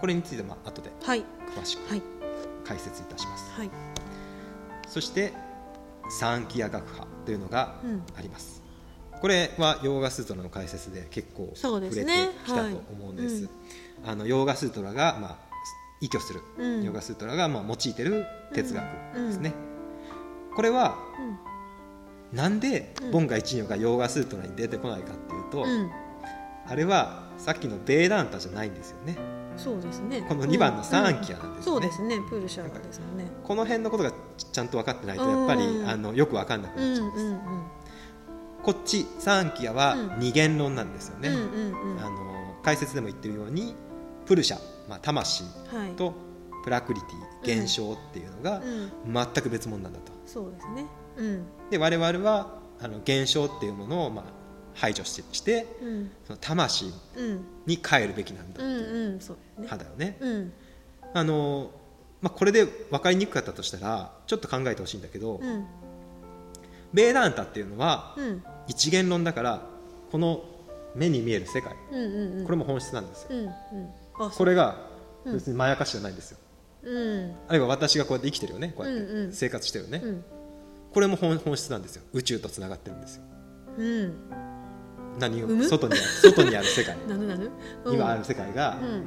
[0.00, 1.24] これについては後ではい。
[1.56, 2.02] 詳しくはい。
[2.64, 3.70] 解説いたします、はい
[4.88, 5.32] そして
[6.10, 8.02] サーンキア学派というのがうん。
[8.16, 8.62] あります、
[9.20, 13.48] これはヨーガスートラの解説で結構触れてきたと思うんです、
[14.04, 15.36] あのヨーガスートラが、まあ、
[16.00, 16.84] 依拠する、うん。
[16.84, 18.24] ヨーガスートラが、まあ、用いてる
[18.54, 19.52] 哲学ですね、
[20.56, 20.96] これは
[22.32, 23.10] なんでうん。
[23.10, 25.90] 梵我一如がヨーガスートラに出てこないかっていうと、うん、うん、
[26.66, 29.16] あれはさっきのベーダンタじゃないんですよね
[29.58, 30.22] そうですね。
[30.28, 32.16] この2番のサーンキアなんですよねそうですね。
[32.30, 33.26] プールシャワーですよね。
[33.44, 34.12] この辺のことが
[34.52, 35.88] ちゃんと分かってないとやっぱり、うん。
[35.88, 37.38] あのよく分かんなくうんうなっちゃうんです、ん
[38.62, 40.18] こっちサーンキアはうん。
[40.20, 41.92] 二元論なんですよね、うんうんうん。
[41.92, 42.28] うんあの
[42.62, 43.74] 解説でも言ってるように
[44.26, 45.92] プルシャ、まあ、魂はい。
[45.96, 46.12] と
[46.64, 49.14] プラクリティ現象っていうのがうん。
[49.14, 50.12] 全く別物なんだと。
[50.26, 50.86] そうですね。
[51.16, 51.46] うん。
[51.70, 54.24] で我々はあの現象っていうものをまあ
[54.74, 56.10] 排除ししてうん。
[56.26, 56.92] その魂
[57.68, 58.66] うんに帰るべきなんだう。
[58.66, 60.52] んうんそう派だよね、うん。
[61.14, 61.70] あの
[62.20, 65.64] まあ、これで分かりにくかったとしたらちょっと考えてほしいんだけど、うん。
[66.92, 68.42] ベーダンタっていうのはうん。
[68.66, 69.62] 一元論だから
[70.10, 70.42] この
[70.94, 71.74] 目に見える世界。
[71.92, 72.44] うんうんうん。
[72.44, 73.28] これも本質なんですよ。
[73.30, 73.50] うんうん。
[74.18, 74.76] あこれが
[75.24, 75.34] うん。
[75.34, 76.38] 別にまやかしじゃないんですよ。
[76.82, 77.34] うん。
[77.48, 79.30] あるいは私がこうやって生きてるよねこうやっうんうん。
[79.30, 80.00] て生活してるよね。
[80.02, 80.24] うん。
[80.92, 82.02] これも本本質なんですよ。
[82.12, 83.22] 宇宙とつながってるんですよ。
[83.76, 84.14] うん
[85.18, 86.96] 何を外にある外にある世界。
[87.08, 87.50] なぬなぬ
[87.84, 87.94] うん。
[87.94, 89.04] 今ある世界がうん。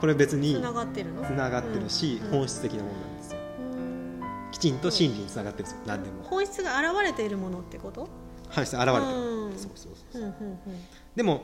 [0.00, 1.22] これ別につながってるの？
[1.24, 2.30] つながってるしうん。
[2.30, 3.38] 本質的なものなんですよ。
[3.60, 4.50] うん。
[4.50, 5.82] きちんと真理につながってるんですよ。
[5.86, 6.22] 何でも。
[6.24, 8.08] 本質が現れているものってこと？
[8.48, 8.92] はい現れてる。
[8.94, 9.52] うん。
[9.56, 10.34] そうそうそう
[11.14, 11.42] でも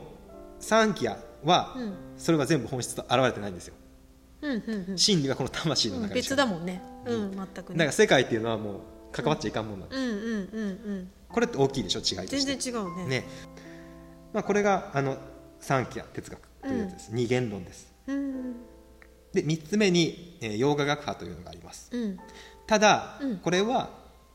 [0.59, 1.93] サンキアはうん。
[2.17, 3.75] それは全部本質と現れてないんですよ。
[4.95, 6.81] 真理はこの魂のうん中に別だもんね。
[7.05, 8.75] うん全くだねから世界っていうのはもう
[9.11, 11.99] 関わっちゃいかんもんなんですこれって大きいでしょ？
[11.99, 12.55] 違いとして。
[12.55, 13.05] 全然違うね。
[13.05, 13.25] ね
[14.33, 15.17] まあ、これがあの
[15.59, 17.91] 三キア哲学というやつです、二元論です。
[18.07, 18.53] うん。
[19.33, 21.89] で3つ目に、えー洋画学派というのがあります。
[21.91, 22.17] うん。
[22.67, 23.37] ただ、うん。
[23.37, 23.89] これは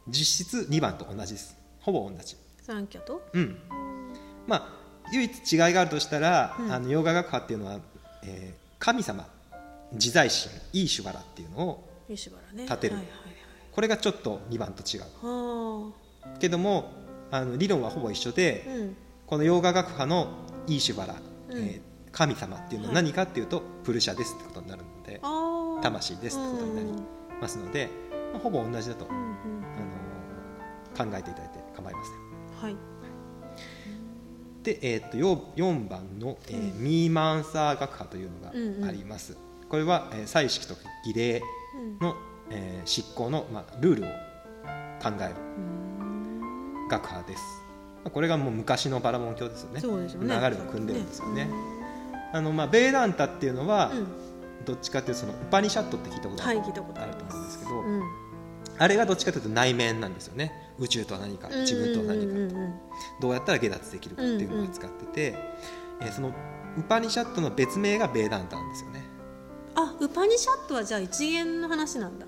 [0.08, 1.56] 実質2番と同じです。
[1.80, 2.36] ほぼ同じ。
[2.62, 3.22] 三居と？
[3.32, 3.56] うん。
[4.46, 4.68] まあ
[5.12, 6.72] 唯一違いがあるとしたら、うん。
[6.72, 7.80] あの洋画学派っていうのは、
[8.24, 9.26] えー神様
[9.92, 12.96] 自在心イーシュバラっていうのを立てる。
[12.96, 13.12] はいはい
[13.72, 15.92] これがちょっと2番と違う。
[16.38, 16.92] けども
[17.32, 18.96] あの理論はほぼ一緒で、あうん
[19.26, 20.28] この洋画学派の
[20.66, 21.14] イーシュバラ、
[21.50, 21.58] うん。
[21.58, 25.20] えー神様っていうのは何かっていうと、プルシャですってことになるので
[25.82, 27.02] 魂ですってことになり
[27.42, 27.88] ますので、
[28.32, 29.24] まあ、ほぼ同じだと、うんうん
[30.96, 32.62] あの考えていただいて構いません。
[32.62, 32.76] はい。
[34.62, 39.36] で、えー、と 4, 番の、えーミーマンサー学派というのがあります、
[39.68, 41.42] これは、えー祭式とか儀礼
[41.76, 41.98] うん。
[41.98, 42.14] の、
[42.50, 44.06] えー執行の、まあ、ルールを
[45.02, 46.86] 考えるうん。
[46.88, 47.42] 学派です。
[47.42, 47.63] まあ
[48.10, 49.80] これがもう昔のバラモン教ですよね。
[49.80, 50.34] そうですよね。
[50.34, 51.48] 流れを組んでるんですよね。
[52.32, 54.06] あの、まあ、ベーダンタっていうのは、うん。
[54.64, 58.02] どっちかっていうとそのウパニシャットって聞いたことある,、はい聞いたことああると思うんですけど、うん。
[58.78, 60.52] あれがどっちかというと内面なんですよね。
[60.78, 62.38] 宇宙とは何か自分とは何かうん。
[62.38, 62.74] うんうんうん
[63.20, 65.38] どうやったら下脱できるかっていうのを扱ってて、
[66.00, 66.32] えーその
[66.76, 69.04] ウパニシャットの別名がベーダンタなんですよね、
[69.76, 72.26] あウパニシャットはじゃあ一元の話なんだ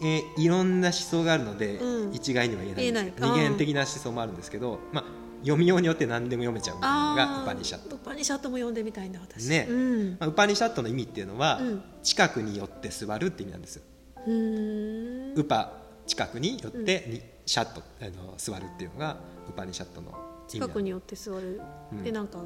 [0.00, 2.14] えーいろんな思想があるので、うん。
[2.14, 3.04] 一概には言えない。
[3.04, 5.04] んです二元的な思想もあるんですけど、まあ、
[5.42, 9.48] 読みようによって何でも読めちゃうみたいなのがウパニシャット、ウパニシャットも読んでみたいんだ私。
[9.48, 9.66] ね。
[9.68, 10.10] うん。
[10.18, 11.82] まあ、ウパニシャットの意味っていうのは、うん。
[12.02, 13.82] 近くによって座るって意味なんです
[15.34, 15.72] ウパ
[16.06, 19.16] 近くによってに、シャットあの座るっていうのが
[19.48, 20.12] ウパニシャットの
[20.48, 21.60] 近くによって座る。
[21.92, 22.02] うん。
[22.02, 22.38] でなんか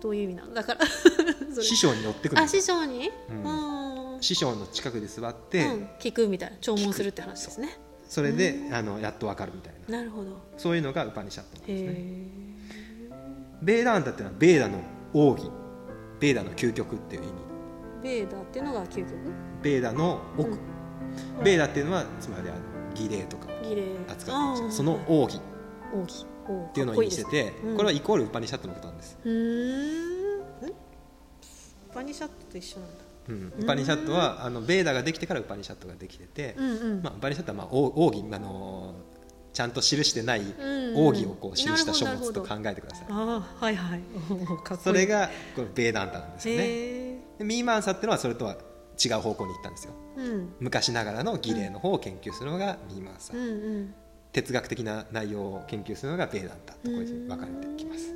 [0.00, 0.54] どういう意味なの？
[0.54, 0.80] だから。
[1.62, 3.10] 師匠に寄ってくるんあ師匠に？
[3.30, 3.44] うん。
[3.44, 3.86] うん
[4.20, 5.88] 師匠の近くで座って、うん。
[6.00, 7.76] 聞くみたいな聴聞するって話ですね。
[8.08, 9.98] それで、あのやっとわかるみたいな。
[9.98, 10.30] なるほど。
[10.56, 11.90] そういうのがウパニシャットなんですね。
[11.90, 12.46] へ
[13.62, 14.80] ベーダンタっていうのはベーダの
[15.12, 15.50] 奥義。
[16.20, 17.32] ベーダの究極っていう意味。
[18.04, 19.12] えベーダっていうのが究極？
[19.62, 20.58] ベーダの奥、うん。
[21.44, 22.58] ベーダっていうのはつまりあの
[22.94, 23.48] 儀礼とか
[24.08, 24.78] 扱ってるんですよ。
[24.78, 25.40] その奥義。
[25.92, 26.26] 奥義。
[26.26, 26.35] お
[26.68, 27.76] っていうのを意味してて、うん。
[27.76, 29.32] これはイコールウパニシャットのことなんです、うー。
[29.32, 30.74] んんウ
[31.92, 33.06] パニシャットと一緒なんだ。
[33.28, 37.02] うん、ウパニシャットはあのベーダができてからウパニシャットができてて、うんうん。
[37.02, 38.94] まあ、ウパニシャットはまあ奥奥義あの
[39.52, 44.00] ちゃんと記してないうん奥義をこう記した書物と考えてください、ああはいはい。
[44.82, 46.62] それがこれベーダンタなんですよね。
[46.62, 48.56] へでミーマンサっていうのはそれとは
[49.02, 49.92] 違う方向に行ったんですよ。
[50.18, 50.54] えうん。
[50.60, 53.94] 昔ながらの儀礼の方を研究するのがミーマンサ、うんうん
[54.36, 58.14] 哲学的な内容を研究するのがベーダンタとこれで分かれてきます。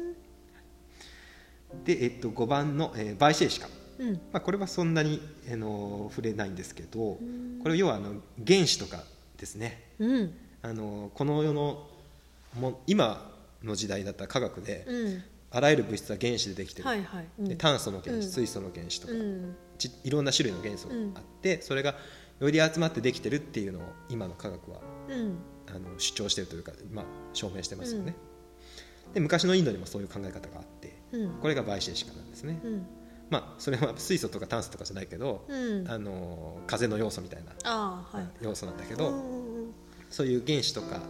[1.82, 4.12] で、えっと、5番の、えー、バイシェイシカ、うん。
[4.12, 6.98] まあ、これはそんなに、あの触れないんですけど
[7.62, 9.02] これ要はあの原子とか
[9.38, 9.92] ですね。
[9.98, 10.34] うん。
[10.60, 11.88] あのこの世の
[12.58, 15.22] も今の時代だったら科学で、うん。
[15.52, 17.24] あらゆる物質は原子でできてる、はいはい。
[17.38, 17.48] うん。
[17.48, 18.22] で炭素の原子、うん。
[18.30, 19.56] 水素の原子とか、うん。
[19.78, 21.94] ちいろんな種類の元素があって、それが
[22.40, 25.38] より集まってできてるっていうのを今の科学はうん
[25.74, 28.14] あの主張してるというか、まあ、証明してますよね、
[29.14, 31.30] で昔のインドにもそういう考え方があってうん。
[31.40, 32.86] これがバイシェシカなんですね、うん。
[33.30, 35.90] まあそれは水素とか炭素とかじゃないけど、うん。
[35.90, 38.44] あの風の要素みたいなはい。
[38.44, 39.74] 要素なんだけど、うんうん。
[40.08, 41.00] そういう原子とか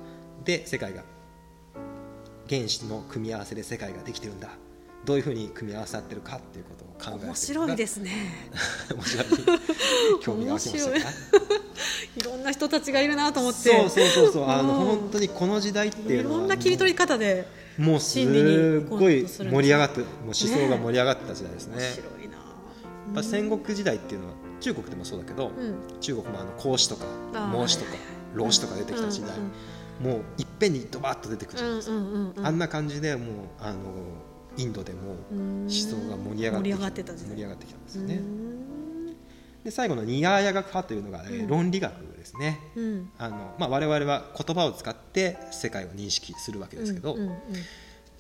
[0.45, 1.05] で世界が
[2.49, 4.49] 原子の組み合わせで世界ができてるんだ
[5.05, 8.11] どういうふうに組み合わさってるかっていうことを考えてる面白いですすね。
[8.95, 9.27] 面白い。
[10.21, 10.97] 興味が湧きましたか？
[10.97, 11.01] 面
[12.17, 13.59] いろんな人たちがいるなと思って。
[13.71, 14.49] そうそうそうそう。
[14.49, 14.87] あのうん。
[14.87, 17.47] 本当にこの時代っていうのはいろんな切り取り方で
[17.79, 21.77] もうすごい盛り上がってもう思想が盛り上がった時代ですね。
[21.77, 22.35] 面白いな。
[22.35, 22.41] や
[23.13, 25.75] っぱ戦国時代っていうのは中国でもそうだけど、うん。
[26.01, 27.05] 中国もあの孔子とか
[27.53, 28.01] 孟子とかはい
[28.35, 29.31] 老子とか出てきた時代、
[30.01, 32.47] もういっぺんにドバッと出てくるじゃないですか、うんうんうんうん。
[32.47, 33.27] あんな感じでもう
[33.61, 33.79] あの
[34.57, 35.61] インドでもうん。
[35.63, 38.21] 思想が盛り上がってき盛り上がってた盛り上がってきたんですよね。
[39.65, 41.49] で最後のニヤーヤ学派というのが、えーうん。
[41.49, 42.59] 論理学ですね。
[42.77, 43.11] うん。
[43.19, 47.37] あの、まあ、我々は言葉を使って世界を認識するわけですけど、うんうんうん。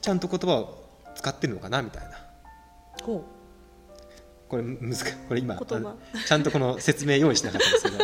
[0.00, 2.10] ちゃんと言葉を使ってるのかなみたいな。
[3.02, 3.24] ほ
[4.48, 7.98] これ難しこれ今ちゃんとこの説明用意しなかったんですけど。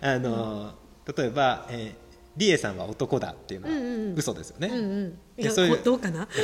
[0.08, 0.74] あの
[1.16, 2.05] 例えば、えー
[2.36, 5.18] リエさんは男だっていうのは嘘ですよね、ううんうん。
[5.38, 6.28] いやでそういどうかな？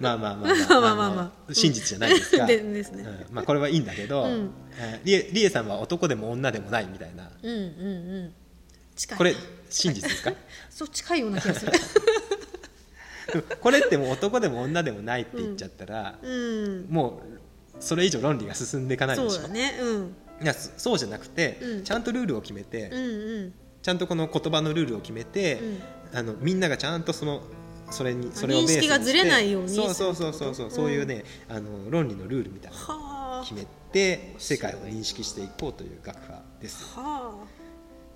[0.00, 3.02] まあまあまあまあまあまあまあの真実じゃないですか、でですね。
[3.02, 3.34] うん。
[3.34, 4.50] まあ、これはいいんだけど、うん。
[4.78, 7.30] えーリエリエさんは男でも女でもないみたいな。
[7.42, 7.64] うんうんう
[8.26, 8.32] ん
[8.96, 9.18] 近い。
[9.18, 9.34] これ
[9.68, 10.32] 真実ですか？
[10.70, 11.72] そう近いような気がする。
[13.60, 16.86] これってもう男でも女でもないって言っちゃったら、うん。
[16.88, 19.30] もうそれ以上論理が進んでいかないでしょ。
[19.30, 19.78] そうだね。
[19.80, 21.84] うんいやそそうじゃなくて、うん。
[21.84, 23.54] ちゃんとルールを決めて、うんうん。
[23.82, 25.60] ちゃんとこの言葉のルールを決めて、
[26.12, 27.42] あのみんながちゃんとその
[27.90, 36.84] それにそれをベースにして認識がずれないようにそうそうそうそうそうそういうね、あの論理のルールみたいな決めて世界を認識していこうという学派です。
[36.94, 37.34] は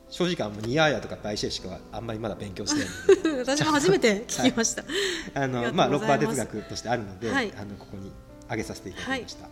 [0.09, 3.39] 正直あのニヤーヤとかバイシェイシカはあんまりまだ勉強してない。
[3.41, 4.83] 私も初めて聞きました、
[5.35, 7.53] あありがとうのまあロッパー哲学としてあるので、はい。
[7.57, 8.13] あのここに
[8.45, 9.49] 挙げさせていただきました、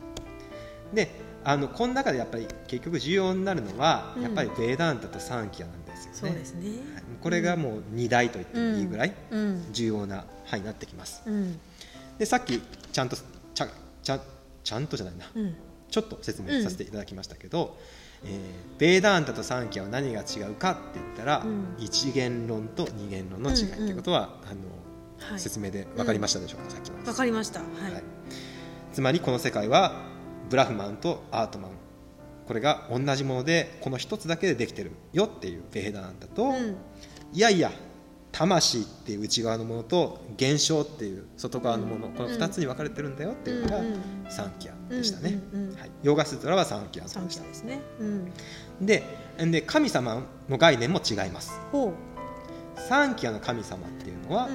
[0.92, 1.10] で
[1.44, 4.22] あのこの中でやっぱり結局重要になるのは、うん。
[4.22, 6.16] やっぱりベーダンタとサンキアなんですよね。
[6.18, 6.68] そうですね。
[6.94, 7.02] はい。
[7.20, 9.64] これがもう2大と言ってもいいぐらいうん。
[9.72, 11.22] 重要な範囲になってきます。
[11.26, 11.58] うん。
[12.18, 12.60] でさっき
[12.92, 13.68] ちゃんとちゃ
[14.02, 14.20] ちゃ
[14.62, 15.30] ちゃんとじゃないな。
[15.34, 15.54] うん。
[15.90, 17.76] ちょっと説明させていただきましたけど、
[18.24, 18.30] えー
[18.78, 21.76] ベーダンタとサンキアは何が違うかって言ったら、うん。
[21.78, 25.40] 一元論と二元論の違いっていうことは、あのはい。
[25.40, 27.60] 説明で分かりましたでしょうか、さっきのわかりました。
[27.60, 28.02] はい、はい。
[28.92, 30.09] つまりこの世界は
[30.50, 31.70] ブラフマンとアートマン。
[32.46, 36.76] これが同じものでこの一つだけでできてるよっていうベーダンタと、うん。
[37.32, 37.70] いやいや
[38.32, 43.82] 魂っていう内側のものと現象っていう外側のもの、この2つに分かれてるんだよっていうのが、
[44.28, 45.40] サンキアでしたね、
[45.78, 47.42] はい、ヨーガスートラはサンキア三でした。
[47.42, 47.80] 者ですね。
[48.00, 48.32] うん。
[48.80, 49.02] で
[49.38, 51.60] で神様の概念も違います。
[51.72, 51.92] ほ
[52.76, 54.48] サンキアの神様っていうのは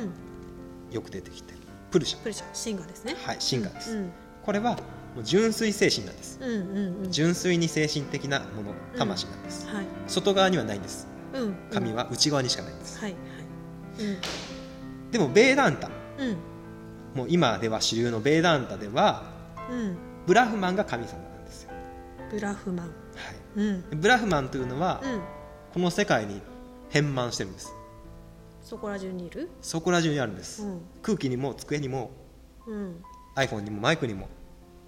[0.92, 1.60] よく出てきてる。
[1.92, 2.20] プルシャ。
[2.20, 2.46] プレシャ。
[2.54, 3.16] シンガーですね。
[3.24, 4.12] はい神ガです、うん。
[4.44, 4.78] これは
[5.16, 6.40] もう純粋精神なんです。
[6.42, 7.12] うんうんうん。
[7.12, 9.86] 純粋に精神的なもの魂なんです、はい。
[10.08, 11.08] 外側にはないんです。
[11.34, 13.22] うん神は内側にしかないんです、はいはい。
[15.12, 15.90] でもベーダンタ。
[16.20, 16.28] うん。
[16.30, 16.38] うん
[17.16, 19.24] もう今では主流のベーダンタでは
[19.72, 19.98] うん。
[20.28, 21.72] ブラフマンが神様なんですよ、
[22.30, 22.88] ブラフマン。
[22.88, 22.94] は
[23.56, 23.86] うん。
[23.94, 25.22] い、ブラフマンというのは、うん。
[25.74, 26.42] この世界に
[26.90, 27.74] 変満してるんです。
[28.62, 29.50] そこら中にいる？
[29.62, 30.82] そこら中にあるんです、うん。
[31.02, 32.12] 空気にも机にも
[32.68, 33.02] うん。
[33.38, 34.30] iPhone にもマイクにもう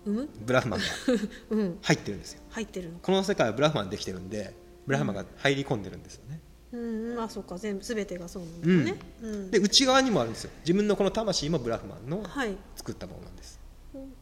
[0.10, 0.86] むブラフマンが
[1.52, 1.78] うん。
[1.82, 2.42] 入ってるんですよ。
[2.50, 3.06] 入ってるのか。
[3.06, 4.54] この世界はブラフマンできてるんで
[4.86, 6.40] ブラフマンが入り込んでるんですよね、
[6.72, 7.58] うんまあそうか。
[7.58, 9.00] 全部全てがそうなんだよね。
[9.22, 9.52] うん。
[9.52, 10.52] で内側にもあるんですよ。
[10.62, 12.56] 自分のこの魂もブラフマンのはい。
[12.76, 13.60] 作ったものなんです。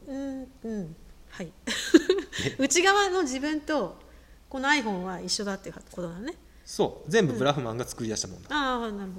[0.08, 0.96] うんうん。
[1.30, 1.52] はい。
[2.58, 3.98] 内側の自分と
[4.48, 6.34] この iPhone は一緒だっていうことだね。
[6.64, 7.10] そう。
[7.10, 9.12] 全部ブラフマンが作り出したものだ、ああなるほどなる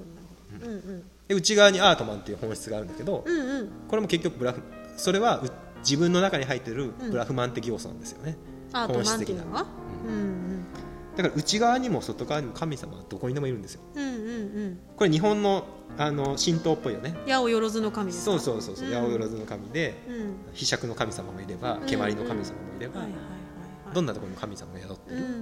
[0.60, 0.72] ほど。
[0.72, 1.04] うん。
[1.28, 3.70] で内側にアートマンっていう本質があるんだけど、うんうんうん。
[3.88, 4.62] これも結局ブラフ
[4.96, 8.36] それはう自分の中に入ってるブラフマン的要素なんですよね、
[8.72, 9.66] アートマン本質的な
[10.06, 10.64] うんうん。
[11.16, 13.82] だから内側にも外側にも神様はどこにでもいるんですよ。
[13.94, 14.14] うんうんう
[14.70, 14.78] ん。
[14.96, 15.64] これ日本の
[15.96, 17.16] あの神道っぽいよね。
[17.26, 18.94] 八百万の神そうそうそうそう、うん。
[18.94, 20.36] 八百万の神でうん。
[20.54, 21.86] 飛釈の神様もいればうん。
[21.86, 23.00] 蹴鞠の神様もいれば、
[23.92, 25.38] どんなところに神様が宿ってる、うんうんうんう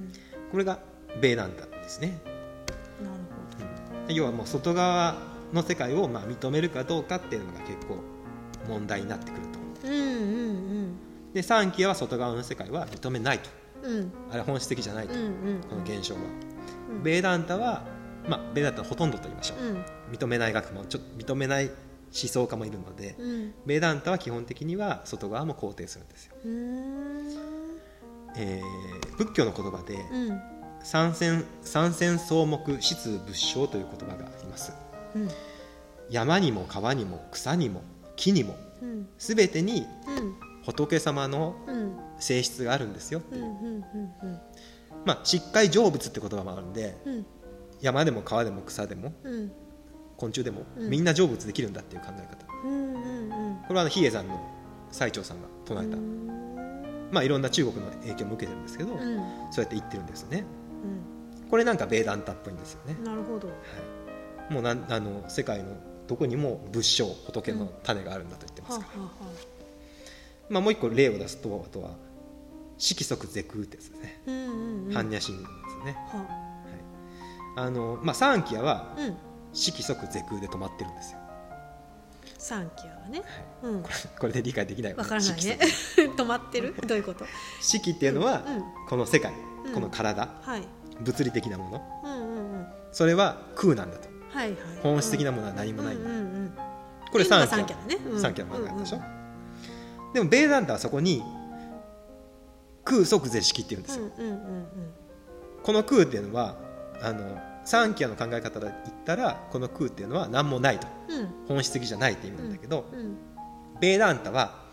[0.00, 0.12] ん。
[0.52, 0.78] これが
[1.20, 2.20] ベーダンタですね、
[3.00, 3.14] なる
[4.08, 5.16] ほ要はもう外側
[5.52, 7.98] の世界をまあ認めるかどうかっていうのが結構
[8.68, 9.58] 問題になってくると。
[9.88, 10.96] どうんうん。
[11.32, 13.50] で三期は外側の世界は認めないと。
[13.82, 13.96] うん。
[13.96, 16.20] うんあれは本質的じゃないと、うんうんこの現象は、
[16.90, 17.02] うん。
[17.02, 17.84] ベーダンタは
[18.28, 19.84] まあベーダンタはほとんどと言いましょう、うん。
[20.12, 20.86] 認めない学問。
[20.86, 21.74] ちょっと認めない思
[22.12, 23.54] 想家もいるので、うん。
[23.66, 26.34] ベーダンタは基本的には外側も肯定するんですよ、
[28.36, 30.40] えー仏教の言葉でうん。
[30.82, 34.72] 三戦三戦草木質仏性という言葉があります。
[35.16, 35.28] うん。
[36.10, 37.82] 山にも川にも草にも
[38.16, 39.08] 木にもうん。
[39.18, 40.34] 全てにうん。
[40.64, 41.98] 仏様のうん。
[42.18, 43.48] 性質があるんですよ、うんうんう
[43.78, 44.40] ん
[45.04, 47.26] まあ疾海成仏って言葉もあるんでうん。
[47.80, 49.52] 山でも川でも草でもうん。
[50.16, 50.90] 昆虫でも、うん。
[50.90, 52.46] みんな成仏できるんだっていう考え方。
[52.64, 53.56] うんうんうん。
[53.66, 54.40] これはあの比叡山の
[54.90, 55.96] 最澄さんが唱えた、
[57.12, 58.98] まあいろんな中国の影響も受けてるんですけど、うん。
[59.50, 60.44] そうやって言ってるんですよね。
[61.46, 62.94] うこれなんかベーダンタっぽいんですよね。
[62.94, 63.48] ん、なるほど。
[63.48, 63.54] は
[64.50, 68.86] い、もうなんあの世界のどこにも仏性仏の種があるんだと言ってますか。
[68.94, 69.30] ら、はあは
[70.48, 71.90] まあ、もう一個例を出すとあとは
[72.76, 74.88] 色即是空ってやつですね、あうんうんうん。
[74.88, 76.28] 般若心ですね、ははい。
[77.56, 79.16] あのまあ、三期はあうん。
[79.52, 81.18] 色即是空で止まってるんですよ。
[82.38, 83.22] サンキャはね、
[83.62, 84.94] うん、これこれで理解できない。
[84.94, 85.58] わからないね。
[85.96, 86.74] 止まってる？
[86.86, 87.24] どういうこと？
[87.62, 88.64] 色っていうのは、うん。
[88.88, 89.32] この世界、
[89.64, 89.72] うん。
[89.72, 90.62] この体はい。
[91.00, 92.02] 物理的なもの。
[92.04, 92.66] うんうんうん。
[92.92, 94.56] それは空なんだとはいはい。
[94.82, 96.52] 本質的なものは何もない、うんうんうん
[97.12, 97.96] これ三キャサンね。
[98.10, 98.20] うん。
[98.20, 99.00] 三キャの考え方でしょ、
[100.14, 101.22] でもベーダンタはそこに
[102.82, 104.66] 空即是式っていうんですよ、うんうんうん
[105.62, 106.56] この空っていうのは
[107.00, 108.74] あの三キャの考え方で言っ
[109.06, 110.88] たらこの空っていうのは何もないと。
[111.08, 111.20] うん。
[111.20, 113.16] うん本質的じゃないって意味なんだけど、うん
[113.80, 114.64] ベーダンタは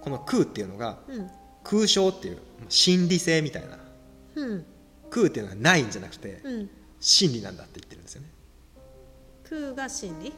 [0.00, 1.30] この空っていうのがうん。
[1.62, 3.78] 空想っていう心理性みたいな。
[4.36, 4.64] うん。
[5.10, 6.70] 空っていうのがないんじゃなくてうん。
[6.98, 8.28] 真理なんだって言ってるんですよね、
[9.48, 10.32] 空が真理？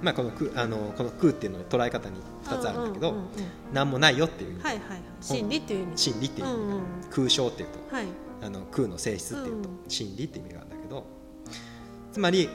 [0.00, 3.28] まあ、この空あのこの空っていうのの捉え方に2つあるんだけど、うんうんうん
[3.72, 5.00] 何もないよっていう意味、はいはいはい。
[5.20, 5.92] 真理っていう意味。
[5.96, 6.82] 真理っていう意味、うんうん。
[7.10, 8.06] 空想っていうとはい。
[8.42, 9.78] あの空の性質っていうとうん。
[9.88, 11.06] 真理って意味があるんだけど
[12.12, 12.48] つまり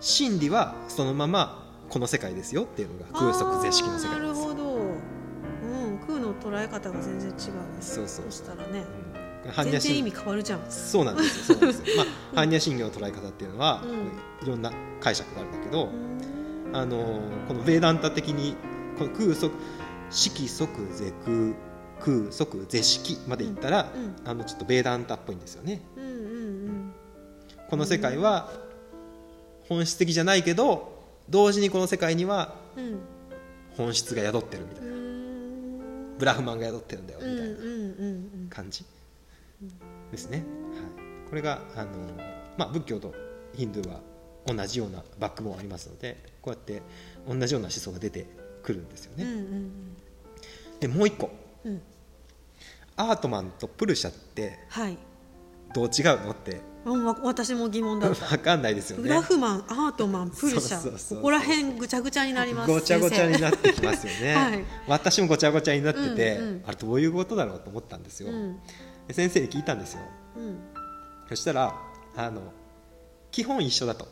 [0.00, 7.36] 真理はそのままこの世界ですよっていうのが空即是式の世界ですなるほど、うん、空の捉え方が全然違うね。
[7.80, 8.26] そうそう。
[8.26, 8.84] そしたらね。
[9.06, 9.11] うん
[9.64, 10.60] 全然意味変わるじゃん。
[10.70, 14.46] そうなんですよそうなんですよ、 まあ、般若心経の捉え方っていうのは、うん。
[14.46, 16.76] いろんな解釈があるんだけど、うん。
[16.76, 18.56] あのこのベーダンタ的に
[18.98, 19.52] この空即
[20.10, 21.54] 色即是空
[22.00, 24.28] 空即是式までいったら、うん。
[24.28, 25.82] あのちょっとベーダンタっぽいんですよね。
[25.96, 26.92] うんうん
[27.68, 28.52] この世界は
[29.66, 30.92] 本質的じゃないけど
[31.30, 32.84] 同時にこの世界にはうん。
[32.84, 32.98] うん
[33.74, 36.18] 本質が宿ってるみたいな、うん。
[36.18, 38.46] ブラフマンが宿ってるんだよみたいなうんうんうん。
[38.50, 38.84] 感じ
[40.10, 41.90] ですね、はい、これがあの、
[42.56, 43.14] まあ、仏教と
[43.54, 44.00] ヒンドゥーは
[44.46, 46.82] 同じようなバックボーンありますのでこうやって
[47.28, 48.26] 同じような思想が出て
[48.62, 49.72] くるんですよね、うんうん
[50.82, 51.30] でもう一個。
[51.64, 51.80] うん。
[52.96, 54.98] アートマンとプルシャってはい。
[55.72, 58.26] どう違うのってうんわ私も疑問だった。
[58.36, 59.04] 分かんないですよね。
[59.04, 61.14] グラフマンアートマン プルシャ。
[61.16, 68.56] ここら辺ぐちゃぐちゃになりますごちゃごちゃになってきますよね、はい 私もごちゃごちゃになってて、うんうんあれどういうことだろうと思ったんですよ、うん。
[68.56, 68.60] で
[69.10, 70.02] 先生に聞いたんですよ。
[70.36, 70.58] うん。
[71.28, 71.74] そしたら
[72.16, 72.40] あの
[73.30, 74.06] 基本一緒だと。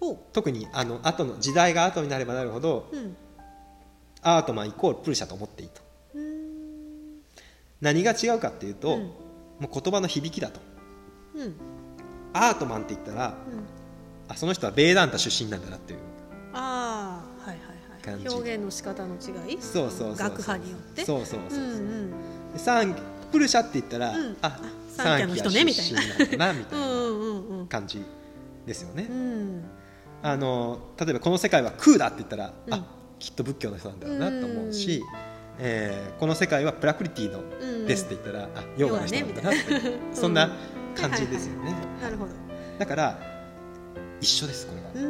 [0.00, 3.16] ほ特にあの後の時代が後になればなるほどううん。
[4.22, 5.80] アートマンイコールプルシャと思っていいと
[7.80, 9.02] 何が違うかっていうと、うん。
[9.02, 9.14] も
[9.64, 10.60] う言葉の響きだと。
[11.34, 11.42] うん。
[11.42, 11.54] うん
[12.34, 13.34] アートマンって言ったら
[14.28, 15.98] あその人はベーダンタ出身なんだなっていう。
[16.52, 18.28] ああはいはいはい。
[18.28, 19.58] 表現の仕方の違い？
[19.60, 20.28] そうそうそうそう。
[20.28, 21.04] 学派によって？
[21.06, 21.74] そうそうそうそう、うんう
[22.56, 22.58] ん
[23.30, 24.36] プルシャって言ったら、うん。
[24.42, 24.60] あ
[24.96, 26.00] サンキャの人ねみたいな。
[26.52, 28.02] みたいな感じ
[28.66, 29.64] ですよね、うん。
[30.22, 32.74] あの例えばこの世界は空だって言ったら、うん。
[32.74, 32.84] あ
[33.18, 35.02] きっと仏教の人なんだろうなと思うし、
[35.58, 39.60] えーこの世界はプラクリティのうんですって言ったら、あヨガの人なんだなって
[40.12, 40.50] そんな
[40.94, 42.32] 感じですよね、なるほど。
[42.78, 43.18] だから
[44.20, 45.08] 一緒ですこれは、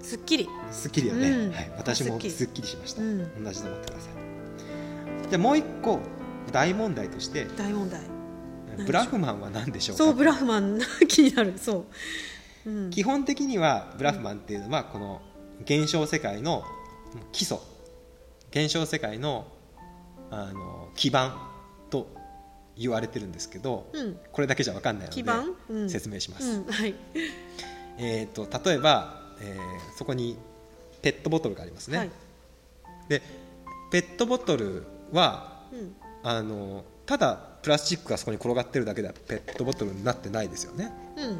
[0.00, 0.48] すっきり。
[0.70, 1.52] すっきりよね、うん。
[1.52, 2.68] はい、私もすっきり。
[2.68, 3.44] しました、うん。
[3.44, 5.28] 同じと思ってください。
[5.28, 6.00] じゃあもう一個
[6.50, 8.00] 大問題として大問題。
[8.86, 10.04] ブラフマンは何でしょうか？
[10.04, 11.58] そうブラフマン気になる。
[11.58, 11.84] そ
[12.66, 15.20] う、うん、基本的にはブラフマンっていうのはこの
[15.64, 16.62] 現象世界の
[17.32, 17.58] 基礎。
[18.50, 19.46] 現象世界の
[20.30, 21.36] あの基盤
[21.90, 22.06] と
[22.76, 24.18] 言われてるんですけど、うん。
[24.30, 26.64] これだけじゃ分かんないの基盤、うでん、説明します、うん。
[26.64, 26.94] はい。
[27.98, 30.36] えー、と例えば、えーそこに
[31.02, 32.10] ペットボトルがありますね、はい。
[33.08, 33.22] で
[33.90, 40.92] ペットボトルはうんあのただプラスチックがそこに転がってるだけではペットボトルになってないですよね。
[41.16, 41.36] うんそう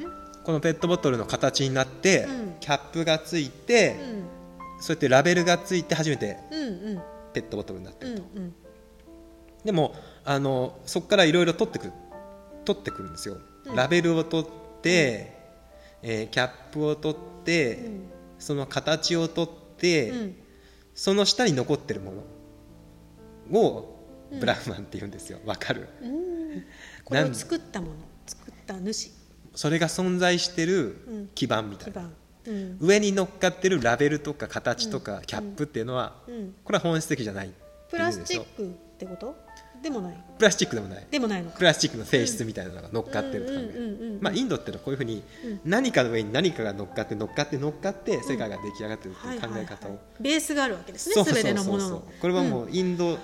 [0.00, 0.14] だね。
[0.44, 2.54] このペットボトルの形になって、うん。
[2.60, 3.96] キャップがついて、
[4.80, 6.68] そうやってラベルがついて初めてうんうん。
[6.68, 7.02] うん
[7.34, 8.54] ペットボトルになってうんると、うん
[9.64, 11.92] でもあのそこからいろいろ取ってくる
[12.64, 13.36] 取ってくるんですよ、
[13.66, 13.76] うん。
[13.76, 14.46] ラベルを取っ
[14.80, 15.36] て、
[16.02, 18.02] えーキャップを取って、うん。
[18.38, 20.36] その形を取って、うん。
[20.94, 22.12] その下に残ってるも
[23.52, 23.97] のをうん
[24.30, 25.38] ブラフマンって言うんですよ。
[25.44, 25.88] わかる？
[26.02, 26.64] うん。
[27.04, 27.92] これを作ったもの。
[28.26, 29.10] 作った主。
[29.54, 31.28] それが存在してるうん。
[31.34, 32.14] 基盤みた基いな、盤。
[32.46, 32.76] うん。
[32.80, 36.54] 上に乗っかってるラベルとか形とかキャップっていうのは、うん。
[36.64, 37.52] これは本質的じゃない
[37.90, 38.66] プラスチックっ
[38.98, 39.34] てこと？
[39.82, 40.24] でもない。
[40.36, 41.06] プラスチックでもない。
[41.08, 41.58] でもないのか。
[41.58, 45.60] プラスチックの性質みたいなのが乗っかってると考まあインドっていうのはこういうふうにうん。
[45.64, 49.98] 何かの上に何かが乗っかって乗っかって乗っかって世界が出来上がってるってはいいう考え方を。
[50.20, 51.24] ベースがあるわけですね。
[51.24, 52.04] すべてのものの。
[52.20, 53.18] これはもうインド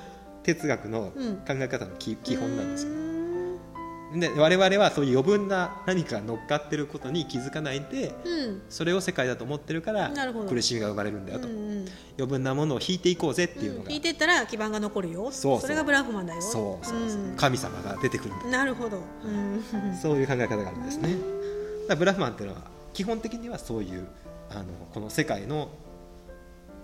[0.45, 1.36] 哲学のうん。
[1.38, 2.92] 考え方の基基本なんですよ。
[2.92, 8.62] うーんで我々はそういう余分な何かが乗っかってることに気づかないでうん。
[8.68, 10.12] それを世界だと思ってるから
[10.49, 11.49] 苦しみが生まれるんだよと。
[11.49, 11.84] うんうん
[12.16, 13.84] 余分なものを引いていこうぜっていうのが。
[13.86, 13.88] うん。
[13.88, 15.32] 聞いてったら基盤が残るよ。
[15.32, 15.68] そうそう。
[15.68, 16.40] れがブラフマンだよ。
[16.40, 17.20] そうそうそう。
[17.22, 17.36] うん。
[17.36, 19.01] 神様が出てくるんだなるほど。
[19.24, 19.97] うん。
[20.01, 21.16] そういう考え方があるんですね。
[21.99, 22.62] ブラフマンっていうのは
[22.95, 24.07] 基本的にはそういう
[24.51, 25.68] あのこの世界の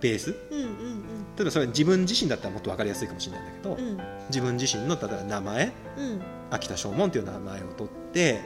[0.01, 0.35] ベース？
[0.51, 1.03] うんうん
[1.37, 3.99] 例えばそれ自分自身だったらもっと分かりやすいかもしれないんだけど、うん。
[4.27, 5.71] 自分自身の例えば名前？
[5.97, 6.21] うん。
[6.49, 8.41] 秋田正門という名前を取って、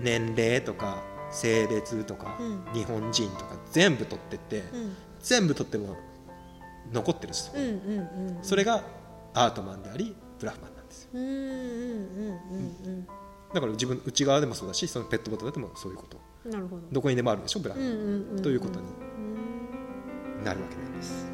[0.00, 2.64] 年齢とか性別とか、うん。
[2.72, 4.96] 日本人とか全部取ってって、うん。
[5.20, 5.96] 全部取っても
[6.92, 8.82] 残ってるんですよ、うんうんうんそれが
[9.34, 11.10] アートマンでありブラフマンなんですよ。
[11.14, 11.36] うんうんうん
[12.86, 13.06] うん
[13.52, 16.18] だから自分内側でもそうだしそのペットボトルでもそういうこと。
[16.44, 16.82] うんなるほど。
[16.92, 19.07] どこにでもあるでしょブラフマン、うんうんうんということにうん
[20.44, 21.26] なるわけなんです。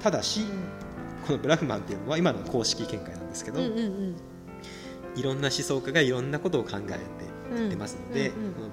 [0.00, 0.44] ただし
[1.26, 4.16] このブラフマンっていうのは今の公式見解なんですけど、うんうんうん。
[5.16, 6.98] いろんな思想家がいろんなことを考えて
[7.52, 8.68] うん出ますので、うんうんこの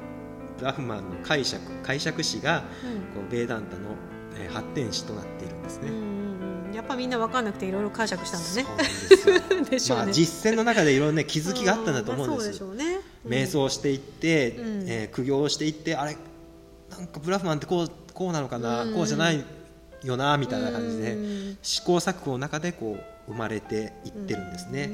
[0.60, 3.22] ブラフマンの解釈解釈史がうん。
[3.22, 3.90] こうベーダンタの
[4.36, 5.90] えー発展史となっているんですね。
[5.90, 6.76] うんうんうん。
[6.76, 9.64] やっぱみんな分かんなくていろいろ解釈したんだね。
[9.72, 9.78] ね。
[9.90, 13.00] まあ、実践の中でいろんな、ね、気づきがあったんだと思うんです,、まあそうでしょうね。
[13.28, 14.84] 瞑想していって、うん。
[14.88, 16.16] えー苦行していってあれ
[16.92, 18.94] なんかブラフマンってこうこうなのかな、うん。
[18.94, 19.44] こうじゃない
[20.04, 21.58] よなみたいな感じで、うん。
[21.62, 22.98] 試行錯誤の中でこ
[23.28, 24.88] う生まれていってるんですね、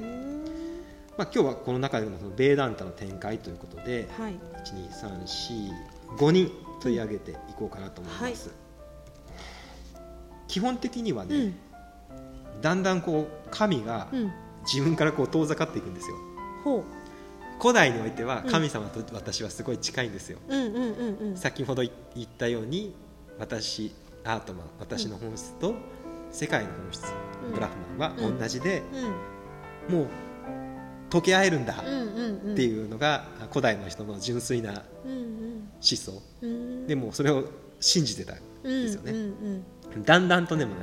[1.18, 4.36] まあ、今日はこの中でもそのベーダンタの展開ということではい。
[6.18, 6.52] 12345人
[6.82, 8.52] 取り上げていこうかなと思います、
[10.48, 11.56] 基本的にはね、うん
[12.62, 14.32] だんだんこう神がうん。
[14.66, 16.16] 自分からこう遠ざかっていくんですよ。
[16.64, 16.84] ほ
[17.62, 21.38] 古代においてはうん神様と私はすごい近いんですよ、ううんうんうんうん。
[21.38, 21.92] 先ほど言
[22.24, 22.94] ったように
[23.40, 23.92] 私
[24.24, 25.76] アートマン私の本質と
[26.32, 27.06] 世界の本質、
[27.48, 27.54] うん。
[27.54, 28.84] ブラフマンは同じで、
[29.90, 29.96] うん。
[29.96, 30.08] もう
[31.10, 32.54] 溶け合えるんだうんうんうん。
[32.54, 36.50] っていうのが古代の人の純粋な思うん想うん。
[36.50, 36.88] うん。
[36.88, 37.46] でもそれを
[37.80, 39.64] 信じてたんうんですよね、うん
[40.04, 40.82] だんだんとでもね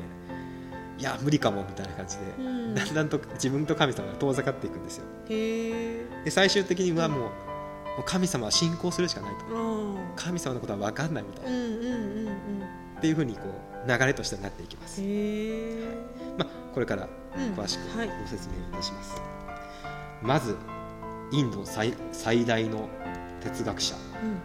[0.99, 1.03] い。
[1.03, 2.75] や無理かもみたいな感じで、うん。
[2.75, 5.05] だんだんと自分と神様が遠ざかっていくんですよ。
[5.29, 7.31] で最終的にはもう,、も
[7.99, 9.47] う神様は信仰するしかないと。
[9.55, 9.97] うん。
[10.17, 12.37] 神様のことは分かんないみたいな、うんうんうん
[12.97, 13.41] っていうふうにこ
[13.87, 15.85] う流れとしてなっていきます、うんへえ。
[16.39, 17.53] まあ、これからうん。
[17.53, 18.09] 詳しくはい。
[18.09, 19.21] ご説明いたします、
[20.23, 20.57] まず
[21.31, 22.89] インド最最大の
[23.43, 23.95] 哲学者。
[23.95, 24.39] うん。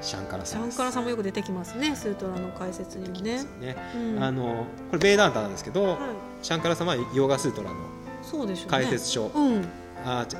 [0.00, 0.78] シャンカラシャンさんです。
[0.78, 1.94] カラさんもよく出てきますね。
[1.94, 3.44] スートラの解説にもね。
[3.60, 3.76] ね。
[3.94, 4.24] うん。
[4.24, 5.98] あのこれベーダンタなんですけど、はい。
[6.40, 7.76] シャンカラさんはヨーガスートラの
[8.22, 8.70] そうでしょうね。
[8.70, 9.64] 解説書、うん。
[10.04, 10.36] あち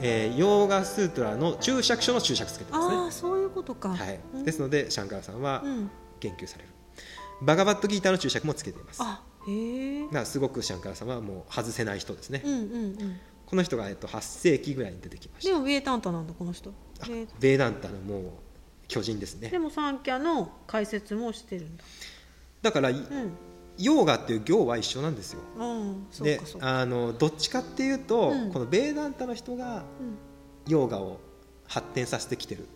[0.00, 2.96] えーヨーガスートラの注釈書の注釈つけてますね。
[2.96, 3.90] ああそういうことか。
[3.90, 4.44] はい、うん。
[4.44, 5.90] ですのでシャンカラさんはうん。
[6.18, 6.70] 言及される、
[7.42, 8.98] バガバットギーターの注釈もつけています。
[9.00, 13.20] だかあへえらすごくシャンカラさんはもう外せない人ですね、うんうんうん。
[13.44, 15.50] この人が、えっと、8世紀ぐらいに出てきました。
[15.50, 16.70] でもウェータンタなんだこの人。
[17.00, 17.88] あウェーダンタ。
[17.88, 18.22] のもう
[18.88, 19.50] 巨人ですね。
[19.50, 21.84] でもサンキャの解説もしてるんだ。
[22.62, 23.04] だから、うん
[23.78, 25.40] ヨーガっていう行は一緒なんですよ。
[26.22, 28.52] であのどっちかっていうと、うん。
[28.52, 29.84] このベーダンタの人が
[30.66, 31.20] ヨーガを
[31.66, 32.66] 発展させてきてる。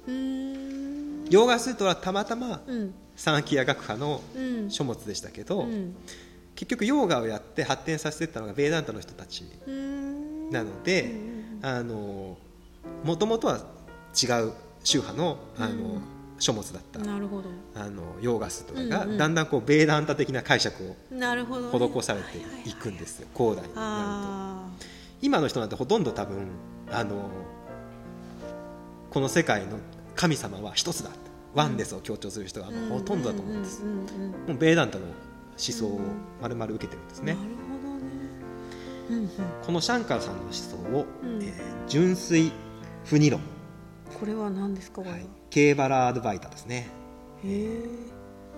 [1.31, 2.95] ヨーガスートはたまたまうん。
[3.17, 4.71] サンキヤ学派のうん。
[4.71, 5.95] 書物でしたけど、うん。
[6.55, 9.45] 結局ヨーガをやって発展させていったのがベーダンタの人たち
[10.51, 11.15] なので、
[11.63, 12.37] あの
[13.05, 13.61] もともとは
[14.15, 14.53] 違う
[14.85, 16.03] 宗派のあの、うん
[16.41, 16.99] 書物だった。
[16.99, 17.49] なるほど。
[17.77, 19.19] あのヨーガスとかが、うんうん。
[19.19, 22.39] だんだんこうベーダンタ的な解釈を施されて
[22.69, 23.29] いくんですよ。
[23.37, 23.79] 広代になると。
[23.79, 24.69] あ
[25.23, 26.49] 今の人なんてほとんど多分
[26.91, 27.31] あの
[29.11, 29.79] この世界の
[30.17, 31.11] 神様は一つだ
[31.55, 35.15] ワンネスを強調する人があもうほとんどだと思うんです、もうベーダンタの思
[35.57, 36.01] 想を
[36.41, 37.37] 丸々受けてるんですね、
[39.67, 41.43] このシャンカラさんの思想を、うん。
[41.43, 41.53] えー
[41.89, 42.53] 純粋
[43.05, 43.41] 不二論、
[44.19, 45.03] これは何ですか？
[45.03, 45.17] これは。
[45.17, 46.89] はい、ケーバラアドバイタですね、
[47.45, 47.79] へえ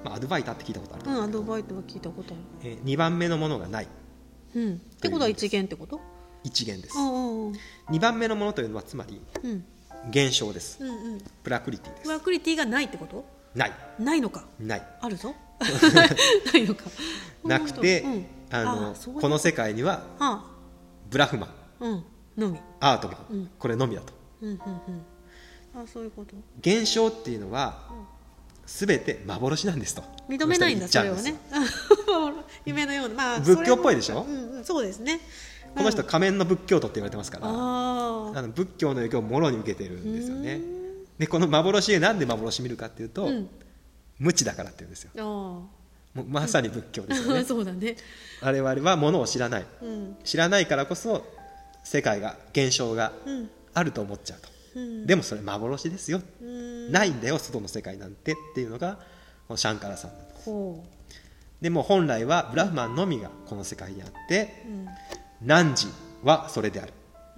[0.05, 3.89] まあ、アドバイタって聞いたことあるとうんアドバイトは聞いたことあえ2番目のものがない。
[4.55, 4.75] るうん。
[4.75, 6.01] ってことは一元ってこと？
[6.45, 6.99] 一元です。
[6.99, 7.55] うんうんうん。
[7.91, 9.65] 2番目のものというのはつまりうん。
[10.11, 10.85] 現象です。
[10.85, 11.19] うんうん。
[11.43, 12.03] プラクリティです。
[12.05, 13.25] プラクリティがないってこと？
[13.55, 13.73] ない。
[13.99, 14.45] ないのか？
[14.61, 14.83] ない。
[15.01, 15.35] あるぞ。
[16.53, 16.85] ないのか。
[17.45, 18.27] なくて、うん。
[18.51, 20.45] あのこの世界にはは
[21.11, 21.51] ブラフマン。
[21.81, 22.05] あうん。
[22.37, 22.59] のみ。
[22.81, 23.51] アートマン、うん。
[23.59, 24.13] これのみだと。
[24.43, 24.59] うんうんう
[24.91, 25.03] ん
[25.75, 26.35] あそういうこと。
[26.61, 27.79] 現象っていうのは、
[28.67, 30.03] 全て幻なんですと。
[30.29, 32.09] 認めないんだそれを言っちゃうんです。
[32.09, 34.23] よ ね夢のようなまあ仏教っぽいでしょ？
[34.29, 35.21] うんうんそうですね。
[35.75, 36.09] この人うん。
[36.09, 40.61] 仮面の仏教徒って言われてますから、ああの仏教の影響をもろに受けてるんですよね。
[41.19, 43.49] でこの幻でなんで幻見るかっていうと、うん。
[44.19, 45.11] 無知だからって言うんですよ。
[45.17, 45.69] あも
[46.17, 47.43] うまさに仏教ですよね。
[47.45, 47.97] そうだね。
[48.43, 49.67] 我々はものを知らない。
[49.83, 50.17] うん。
[50.23, 51.25] 知らないからこそ
[51.83, 53.51] 世界が現象がうん。
[53.75, 55.07] あると思っちゃうと、うん。
[55.07, 56.93] でもそれ幻ですよ、うん。
[56.93, 58.97] ないんだよ外の世界なんてっていうのが
[59.49, 60.45] このシャンカラさんなんです。
[60.45, 60.85] ほ
[61.61, 64.89] でも本来はブラフマンのみがこの世界にあってううん
[65.47, 65.89] 汝
[66.25, 66.93] はそれである、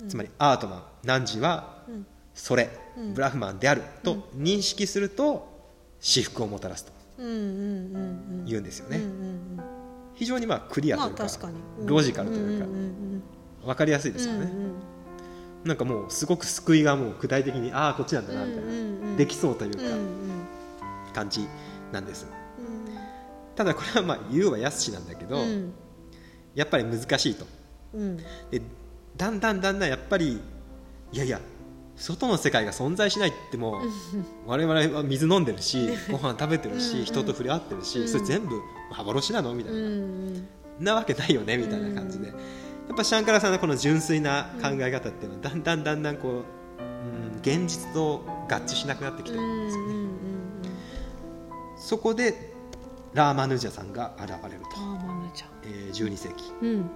[0.09, 2.07] つまりアートマン汝はうん。
[2.35, 3.14] それ、うん。
[3.14, 5.55] ブラフマンであると認識すると
[6.01, 9.01] 至福をもたらすと言うんですよね、
[10.14, 11.26] 非常にまあクリアというか,、
[11.85, 12.66] ロジカルというか
[13.64, 14.53] 分かりやすいですよね、
[15.65, 19.17] なんかもうすごく救いがもう具体的にああこっちなんだなみたいな、うんうんうん。
[19.17, 19.81] できそうというか
[21.15, 21.49] 感じ
[21.91, 22.27] なんです、
[22.59, 22.95] うん。
[23.57, 25.73] ただこれはまあ言うはやすしなんだけど、うん。
[26.55, 27.47] やっぱり難しいと。
[27.95, 28.17] うん。
[28.51, 28.61] で
[29.17, 30.41] だんだんだんだんやっぱり
[31.12, 31.41] いやいや
[31.97, 33.81] 外の世界が存在しないってもう
[34.47, 38.09] 我々は水飲んでるし ご飯食べてるし人と触れ合ってるし、うん。
[38.09, 38.61] それ全部
[38.91, 40.49] 幻なのみたいな、うん。
[40.81, 46.28] なわけないよねみたいな感じで、うんやっぱシャンカラさんのこの純粋な考え方っていうのはだんだんだんだんこ
[46.78, 46.87] う、う
[47.37, 49.95] ん、現実と合致しなくなってきてうるんですよね、
[51.76, 52.55] そこで
[53.14, 56.53] ラーマヌージャさんが現れると、あーマヌちゃんえー12世紀。
[56.62, 56.91] うん。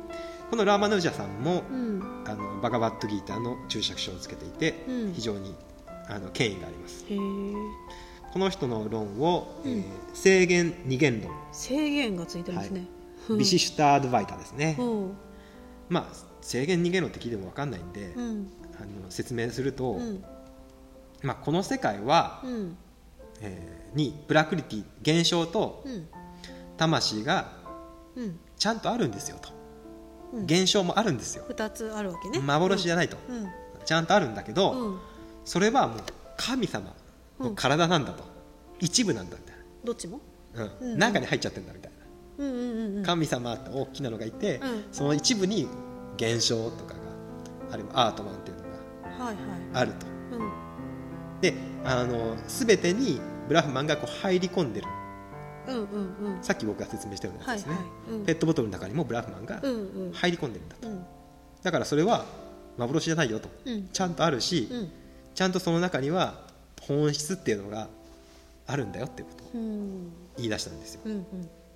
[0.50, 2.24] このラーマヌージャさんもうん。
[2.26, 5.12] あのバガバットギーターの注釈書をつけていて、うん。
[5.14, 5.54] 非常に
[6.08, 7.04] あの権威があります。
[8.32, 9.70] この人の論を、うん。
[9.70, 11.30] えー制限二元論。
[11.52, 12.86] 制限がついてるんですね。
[13.36, 15.12] ビシシュタードバイターですね、うん
[15.88, 18.52] まあ制限二元論って聞いても分かんないんで、うん。
[18.80, 20.24] あの説明すると、うん。
[21.22, 22.76] まあ、この世界は、うん。
[23.40, 26.06] えーにプラクリティ現象とうん。
[26.76, 27.52] 魂が
[28.14, 28.38] うん。
[28.58, 29.50] ちゃんとあるんですよと、
[30.34, 30.44] うん。
[30.44, 31.44] 現象もあるんですよ。
[31.48, 32.38] 二つあるわけね。
[32.38, 33.48] 幻じゃないと、うん。
[33.84, 34.98] ちゃんとあるんだけど、うん。
[35.44, 35.98] それはもう
[36.36, 36.94] 神様
[37.40, 38.24] の体なんだと、
[38.78, 40.20] 一部なんだみたいどっちも？
[40.54, 40.90] な、うん。
[40.92, 40.98] うん。
[40.98, 41.97] 中に入っちゃってんだみたいな、
[43.04, 44.84] 神様って大きなのがいて、うん。
[44.92, 45.68] その一部に
[46.16, 47.00] 現象とかが
[47.72, 47.84] ある。
[47.92, 49.34] アートマンっていうのが
[49.74, 50.06] あると。
[50.32, 51.40] うん。
[51.40, 54.86] であの全てにブラフマンがこう入り込んでる。
[56.40, 57.78] さっき僕が説明したようなやつですね、
[58.10, 58.24] うん。
[58.24, 59.60] ペットボトルの中にもブラフマンが
[60.12, 61.04] 入り込んでるんだと、うん。
[61.62, 62.24] だからそれは
[62.78, 63.50] 幻じゃないよと。
[63.66, 63.88] うん。
[63.88, 64.90] ちゃんとあるし、うん。
[65.34, 66.40] ちゃんとその中には
[66.80, 67.88] 本質っていうのが
[68.66, 70.12] あるんだよっていうことをうん。
[70.36, 71.26] 言い出したんですよ、うん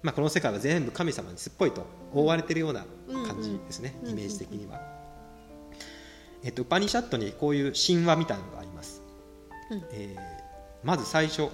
[0.03, 2.85] まあ、この世界は全部神様にすっぽいと覆われてるような
[3.27, 4.81] 感じですね、イメージ的には、
[6.43, 9.03] えっと、ウパニシャットにこういう神話みたいなのがあります、
[9.71, 10.43] うんえー
[10.85, 11.49] まず最初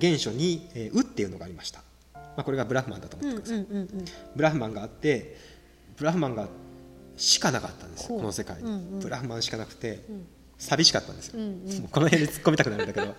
[0.00, 3.66] 原初に「えーう」っていうのがありました、まあ、これがブラフマンだと思ってください、
[4.34, 5.36] ブラフマンがあって
[5.96, 6.48] ブラフマンが
[7.16, 10.26] しかなかったんですこの世界に、うんうんブラフマンしかなくて、うん
[10.56, 13.14] 寂しかったんですよ、うんうんこの辺で突っ込みたくなるんだけど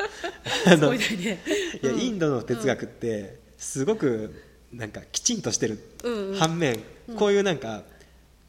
[0.67, 1.39] あのすごいね
[1.81, 4.33] いやインドの哲学ってすごく
[4.73, 6.37] なんかきちんとしてるうんうん。
[6.37, 6.79] 反面、
[7.17, 7.83] こういうなんか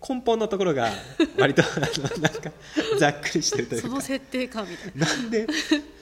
[0.06, 0.90] 根本のところが
[1.38, 1.80] 割とあの
[2.20, 2.52] なんか
[2.98, 3.88] ざっくりしてるというか。
[3.88, 5.06] その設定かみたいな。
[5.06, 5.46] なんで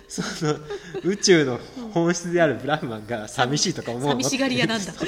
[0.08, 0.56] その
[1.02, 1.58] 宇宙の
[1.92, 4.22] 本質であるブラフマンが寂しいとか思うの？
[4.22, 4.92] 寂しがり屋なんだ。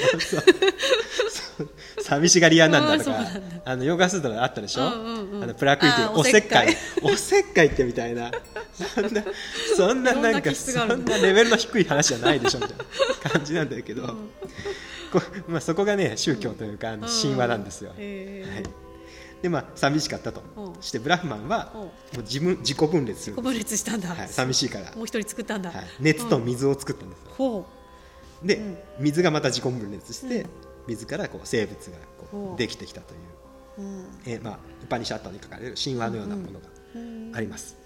[2.03, 3.25] 寂しがり屋なんだとか
[3.65, 5.43] あのヨガスートラあったでしょ、うんうんうん。
[5.43, 6.75] あのプラクリティおせっかい。
[7.01, 8.31] おおせっかいってみたいな。
[8.73, 9.23] そんな
[9.75, 12.77] そんなななんかそんなレベルの低い話じゃないでしょみたい
[13.23, 14.15] な感じなんだけど、こう
[15.47, 17.99] まあ、そこがね宗教というか、あの神話なんですよ、はい、
[19.41, 20.81] でまあ寂しかったと、うん。
[20.81, 21.81] してブラフマンはうん。
[21.81, 24.09] もう自分自己分裂する分裂したんだ。
[24.09, 25.71] はい、寂しいから、もう一人作ったんだ。
[25.71, 27.65] はい、熱と水を作ったんですよ、ほ
[28.43, 28.77] で、うん。
[28.99, 30.49] 水がまた自己分裂して、うん。
[30.87, 33.19] 水からこう生物がこほううできてきたという、
[33.77, 33.81] う。
[33.81, 34.05] うん。
[34.25, 37.31] えーまあ、ウパニシャットに書かれる神話のようなものがうん。
[37.35, 37.77] あります、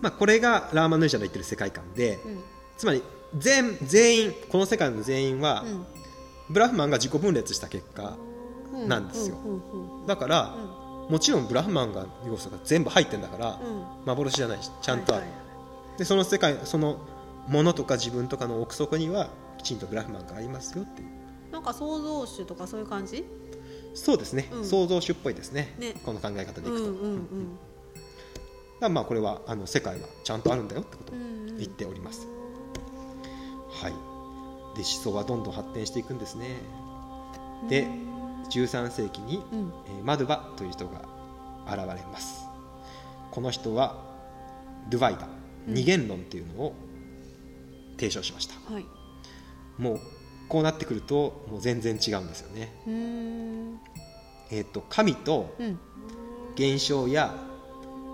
[0.00, 2.42] まあ、これがラーマヌージャの言ってる世界観で、うん。
[2.76, 3.02] つまり
[3.36, 5.86] 全全員この世界の全員は、うん
[6.50, 8.16] ブラフマンが自己分裂した結果
[8.72, 9.36] うんなんですよ。
[9.44, 10.54] うんうんうんだから、
[11.08, 14.06] うもちろんブラフマンが要素が全部入ってんだから、うん。
[14.06, 15.24] 幻じゃないしちゃんとある、
[15.98, 16.98] でその世界その
[17.48, 19.28] ものとか自分とかの奥底には
[19.58, 21.08] きちんとブラフマンがありますよっていう。
[21.52, 23.24] なんか創造主とかそういう感じ？
[23.94, 24.64] そうですね、うん。
[24.64, 25.74] 創造主っぽいですね。
[25.78, 25.94] ね。
[26.04, 27.58] この考え方でいくと、うんうんうん。
[28.80, 31.16] だまあこれはあの世界はちゃんとあるんだよってことを
[31.58, 32.28] 言っております、
[33.70, 33.92] はい
[34.78, 36.46] で思想はどんどん発展していくんですね。
[37.68, 37.88] で
[38.48, 39.72] 13世紀に、うん。
[39.88, 41.02] えーマドゥバという人が
[41.66, 42.46] 現れます。
[43.32, 43.96] この人は
[44.88, 45.28] ドゥバイダ
[45.66, 45.74] うん。
[45.74, 46.74] 二元論っていうのを
[47.96, 48.72] 提唱しました。
[48.72, 48.86] はい。
[49.78, 50.00] もう
[50.48, 52.72] こうなってくるともう全然違うんですよね、
[54.50, 55.78] えー、と神とうん。
[56.54, 57.34] 現象や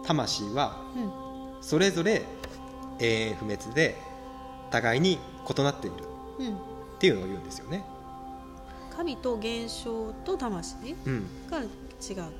[0.07, 1.63] 魂はうん。
[1.63, 2.23] それぞれ
[3.01, 3.97] 永遠不滅で
[4.71, 6.04] 互いに異なっている
[6.39, 6.55] うん。
[6.55, 6.59] っ
[6.99, 7.85] ていうのを言うんですよね、
[8.97, 10.77] 神と現象と魂
[11.07, 12.33] うん、が違う。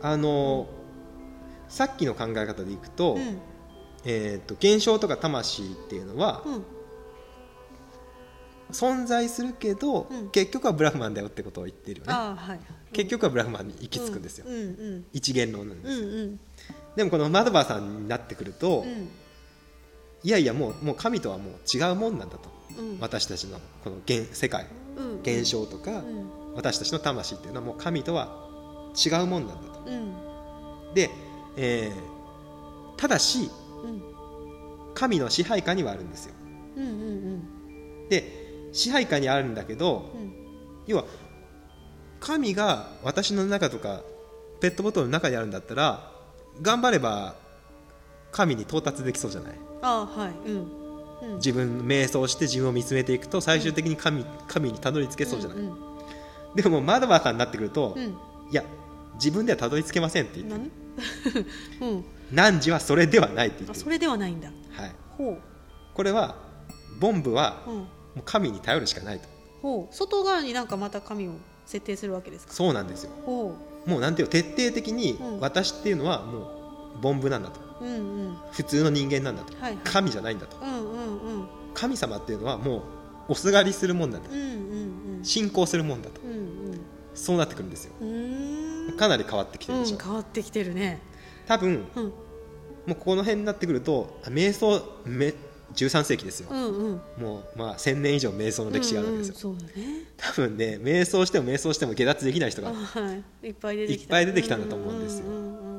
[0.00, 0.66] あの
[1.68, 3.38] さっきの考え方でいくと,、うん。
[4.04, 6.64] えー、と現象とか魂っていうのはうん。
[8.70, 10.30] 存在するけど、うん。
[10.30, 12.12] 結局はブラフマンだよってことを言ってるよね。
[12.12, 12.60] はい。
[12.92, 16.40] 結局はブラフマンに行き着くんですよ、うんうん一元論なんでうんす、うん。
[16.96, 19.08] でもこのマドバーさんになってくると、うん。
[20.24, 22.48] いやいやもうもう神とはもう違うもんなんだと。
[22.48, 22.51] うん
[23.00, 24.66] 私たちのこの現世界
[24.96, 25.20] うん。
[25.20, 26.54] 現象とか、うん。
[26.54, 29.82] 私たちの魂っていうのはもう神とは違うもんなんだと。
[29.86, 30.94] うん。
[30.94, 31.10] で、
[31.56, 32.12] えー
[32.98, 33.50] ただし
[33.84, 34.02] うん。
[34.94, 36.34] 神の支配下にはあるんですよ。
[38.08, 40.32] で支配下にあるんだけどうん。
[40.86, 41.04] 要は
[42.20, 44.02] 神が私の中とか
[44.60, 46.12] ペットボトルの中にあるんだったら
[46.60, 47.34] 頑張れば
[48.30, 49.58] 神に到達できそうじゃない？
[49.82, 50.50] あーはい。
[50.50, 50.81] うん
[51.22, 51.34] うん。
[51.36, 55.76] 自分瞑想して自分を見つめていくと最終的に神神にたどり着けそうじゃない、うん
[56.54, 58.04] でもまだまだになってくると、うん。
[58.04, 58.08] い
[58.52, 58.62] や
[59.14, 60.70] 自分ではたどり着けませんって言って
[61.80, 61.88] 何？
[61.90, 62.04] うん。
[62.30, 64.48] 汝はそれではないって言ってそれではないんだ。
[64.72, 65.38] はい、ほ
[65.94, 66.36] これは
[67.00, 67.76] ボンブはううん。
[67.78, 67.84] も
[68.18, 69.28] う神に頼るしかないと。
[69.62, 69.94] ほう。
[69.94, 71.32] 外側になんかまた紙を
[71.64, 72.52] 設定するわけですか？
[72.52, 73.10] そうなんですよ。
[73.24, 73.54] ほ
[73.86, 75.40] もうなんていうの徹底的にうん。
[75.40, 76.38] 私っていうのはも
[76.98, 77.60] うボンブなんだと。
[77.80, 77.98] ううんう
[78.28, 78.36] ん。
[78.52, 79.78] 普通の人間なんだと、はいはい。
[79.84, 80.58] 神じゃないんだと。
[80.58, 80.91] うんうんうん
[81.74, 82.82] 神様っていうのはもう
[83.28, 86.20] おすがりするもんだうんうん信仰するもんだと。
[86.20, 86.34] うんう
[86.74, 86.80] ん。
[87.14, 87.92] そうなってくるんですよ。
[88.96, 91.00] かなり変わってきてうんるでしょ、変わってきてるね。
[91.46, 92.04] 多分うん。
[92.04, 92.12] も
[92.88, 95.34] うここの辺になってくると瞑想め
[95.74, 97.00] 13世紀ですよ、うんうん。
[97.18, 100.04] もうまあ1000年以上瞑想の歴史があるわけですよ、うんうんそうだね。
[100.16, 103.12] 多分ね瞑想しても瞑想しても下脱できない人があは
[103.42, 103.46] い。
[103.48, 103.96] いっぱい出て
[104.42, 104.56] きた。
[104.56, 105.26] んだと思うんですよ。
[105.26, 105.71] うんうんうん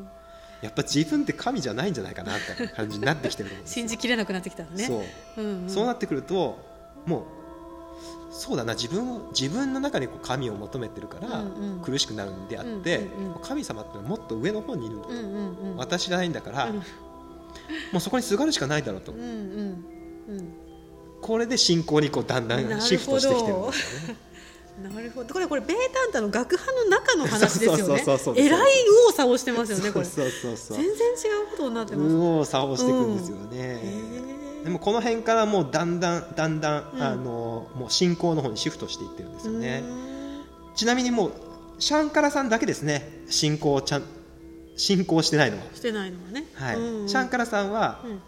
[0.64, 4.86] やっぱ自分って神じゃないんじゃないかなって感じになってきてると思うん信じきれなくなってきたのね。
[4.86, 5.04] そ
[5.38, 5.42] う。
[5.42, 6.58] う、んうん、そうなってくると
[7.06, 11.44] もうそうだな自分を自分の中にこう神を求めてるから
[11.84, 13.42] 苦しくなるんであって、うんうんうん。
[13.42, 15.78] 神様ってのはもっと上の方にいるんだ、うんうんうん。
[15.78, 16.76] 私じゃないんだから、うん。
[16.76, 16.82] も
[17.98, 19.28] うそこにすがるしかないだろうと、うんうん。
[19.28, 20.54] うん。
[21.22, 24.20] これで信仰にこうだんだんシフトしてきてるんですよね。
[24.90, 25.34] なるほど。
[25.34, 27.84] これこれベータンタの学派の中の話ですよね。
[27.84, 30.06] そうそうそうそうえらい右往左往してますよねこれ。
[30.06, 37.02] そうそうそう全然違うことになってます右往左往していくんですよね、へでもこの辺からもうだんだんだんだん、うん。
[37.02, 39.84] あのもう信仰の方にシフトしていってるんですーよね。
[40.76, 41.32] ちなみにもう
[41.80, 43.24] シャンカラさんだけですね。
[43.30, 44.04] 信仰をちゃん
[44.76, 46.46] 信仰してないのは、してないのはね。
[46.56, 46.76] はい。
[46.78, 47.10] うんうん。
[47.10, 48.22] シャンカラさんはうん。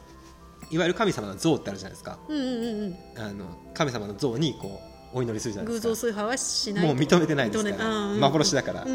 [0.72, 2.18] いわゆる神様の像ってあるじゃないですか。
[2.28, 2.98] うんうんうんうん。
[3.18, 5.96] あの神様の像にこうお祈りするじゃない偶ですか。
[5.96, 7.90] 像崇拝はしないもう認めてないですから。
[8.20, 8.92] 幻だから、で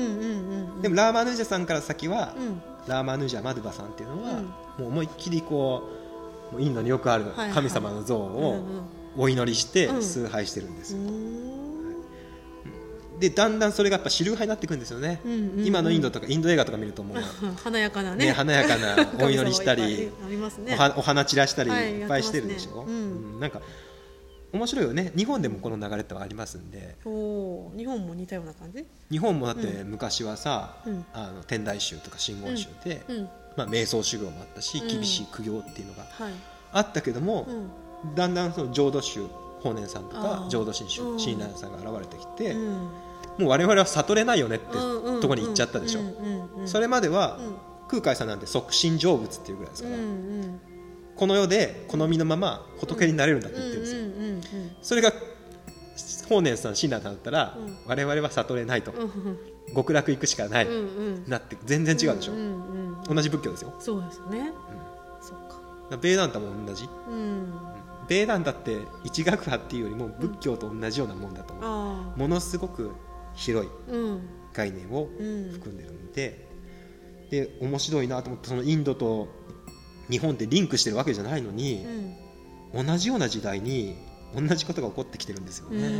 [0.88, 4.36] もラーマヌージャさんから先は、うんラーマヌージャマドゥバさんっていうのは、うん。
[4.44, 5.82] もう思いっきりこ
[6.56, 8.64] うインドによくあるはいはい神様の像うんを
[9.16, 10.98] お祈りしてうん崇拝してるんですよ、
[13.20, 15.20] でだんだんそれがやっぱ主流派になっていくんですよね、
[15.64, 17.18] 今のインドとかインド映画とか見るともう、
[17.62, 18.26] 華やかなね。
[18.26, 20.10] ね、華やかなお祈りしたり
[20.64, 20.78] ね。
[20.96, 22.94] お花散らしたりはいいっぱいしてるでしょ、やってますね。
[22.94, 23.34] うん。
[23.34, 23.40] うん。
[23.40, 23.60] なんか
[24.52, 25.12] 面白いよね。
[25.16, 26.96] 日本でもこの流れってありますんで。
[27.04, 28.84] おー日本も似たような感じ？
[29.10, 31.04] 日本もだって昔はさ、うん。
[31.12, 33.28] あの天台宗とか真言宗で、うん。
[33.56, 34.88] まあ、瞑想修行もあったしうん。
[34.88, 36.32] 厳しい苦行っていうのがはい。
[36.72, 37.46] あったけども、
[38.04, 38.14] うん。
[38.14, 39.26] だんだんその浄土宗
[39.60, 40.48] 法然さんとあかー。
[40.48, 41.20] 浄土真宗うん。
[41.20, 42.72] 親鸞さんが現れてきて、うん。
[43.38, 47.54] もう我々は悟れないよねってうんうんとこに行っちゃったでしょ、うんうんうんそれまでは、うん。
[47.88, 50.60] 空海さんなんて即身成仏っていうぐらいですうんから、うん
[51.20, 54.40] この世で好みのまま仏になれるんだって言ってるんですよ、うんうん
[54.80, 55.12] それが
[56.30, 57.76] 法然さん親鸞さんだったら、うん。
[57.86, 59.38] 我々は悟れないと、うんうん
[59.76, 60.76] 極楽行くしかない、うんう
[61.18, 63.74] んなって全然違うでしょ、んうんうん同じ仏教ですよ。
[63.78, 64.50] そうですよね。
[65.20, 65.38] そっ
[65.90, 65.96] か。
[65.98, 66.88] ベーダンタも同じ。
[67.08, 67.52] うん。
[68.08, 72.92] ベーダンタって一学派っていうよりも仏教と同じようなもんだと思う、あものすごく
[73.34, 73.70] 広い
[74.54, 76.46] 概念をうん含んでるんで,、
[77.30, 79.28] で面白いなと思ってそのインドと
[80.10, 81.84] 日本ってリンクしてるわけじゃないのに
[82.74, 82.86] う、ん。
[82.86, 83.96] 同じような時代に
[84.34, 85.90] 同じことが起こってきてるんですよね、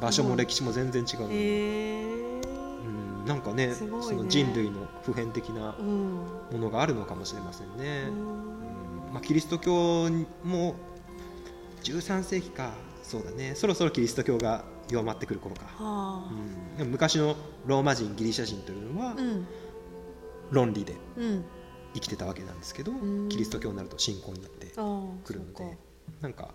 [0.00, 1.20] 場所も歴史も全然違う。
[1.22, 2.40] のに、へえ。
[2.84, 3.74] うん、なんかねね。
[3.74, 6.14] その人類の普遍的なうん。
[6.52, 8.18] ものがあるのかもしれませんね、うん。
[9.08, 9.12] うん。
[9.14, 10.08] まあ、キリスト教
[10.44, 10.76] も
[11.82, 12.72] 13世紀か。
[13.02, 13.54] そうだね。
[13.56, 16.30] そろそろキリスト教が弱まってくる頃か、はあ。
[16.80, 17.34] うん、昔の
[17.66, 19.46] ローマ人ギリシャ人というのはうん。
[20.52, 20.94] 論理で。
[21.16, 21.44] うん
[21.94, 23.28] 生きてたわけなんですけど、ん。
[23.28, 24.66] キリスト教になると信仰になって
[25.24, 25.76] くるので
[26.20, 26.48] なんか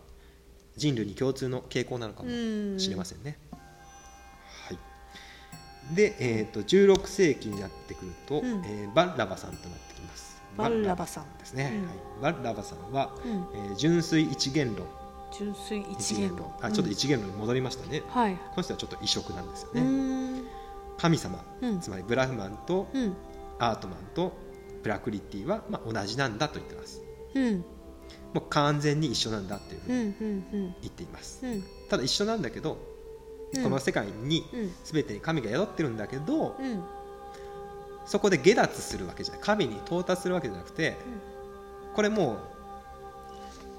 [0.77, 2.31] 人類に共通の傾向なのかもう
[2.75, 2.79] ん。
[2.79, 3.37] しれませんね。
[4.67, 8.63] はい、で、えー、と16世紀になってくると、うん。
[8.65, 10.41] えーバッラバさんとなってきます。
[10.57, 11.37] バッラバさん。
[11.37, 11.81] ですね、
[12.21, 12.21] うん。
[12.27, 13.31] はい、バッラバさんは、うん。
[13.31, 14.87] えー純粋一元論。
[15.37, 16.53] 純粋一元論。
[16.61, 18.35] あちょっと一元論に戻りましたね、はい。
[18.35, 19.81] この人はちょっと異色なんですようね、
[20.41, 20.45] ん。
[20.97, 21.43] 神様。
[21.61, 21.79] うん。
[21.81, 23.15] つまりブラフマンとうん。
[23.59, 24.33] アートマンと
[24.85, 27.01] プラクリティは、まあ、同じなんだと言ってます。
[27.33, 27.55] うん。
[28.35, 30.75] もう完全に一緒なんだっていうふううにんうん。
[30.79, 31.63] 言っています、うん。
[31.89, 32.77] ただ一緒なんだけど、
[33.55, 33.63] うん。
[33.63, 34.71] この世界にうん。
[34.83, 36.83] 全てに神が宿ってるんだけど、うん。
[38.05, 39.41] そこで下脱するわけじゃない。
[39.43, 40.95] 神に到達するわけじゃなくて、
[41.95, 42.37] これもう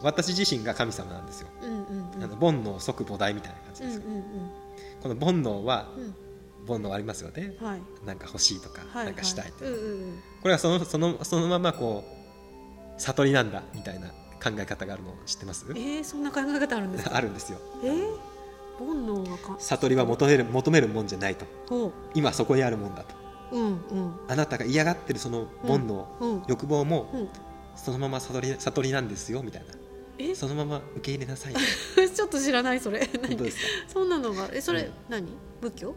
[0.03, 2.25] 私自身が神様なんですよ、うんうんうん。
[2.25, 4.23] あの煩悩即菩提みたいな感じです、うんうん。
[5.05, 6.15] この煩悩はうん
[6.67, 7.55] 煩悩ありますよね。
[7.61, 7.83] うんはい。
[8.05, 10.23] なんか欲しいとか、はいなんかしたいって、うんうんうん。
[10.43, 12.05] これはそのそのそのままこ
[12.99, 15.67] う悟りなんだみたいな考え方があるのを知ってます？
[15.71, 17.17] えー、そんな考え方あるんですか？
[17.17, 17.59] あるんですよ。
[17.85, 18.19] えー、
[18.79, 19.57] 煩悩はか？
[19.59, 21.47] 悟りは求める求めるもんじゃないと。
[21.69, 23.15] ほ今そこにあるもんだと。
[23.53, 23.69] ううんう
[24.01, 24.21] ん。
[24.29, 26.43] あなたが嫌がってるその煩悩、うん。
[26.49, 27.29] 欲望もうん。
[27.77, 29.75] そのまま悟り悟りなんですよみたいな。
[30.19, 30.35] え？
[30.35, 31.55] そのまま受け入れなさい。
[32.09, 33.07] ちょっと知らないそれ。
[33.87, 34.93] そんなのがえそれ、うん。
[35.11, 35.29] 何？
[35.61, 35.95] 仏教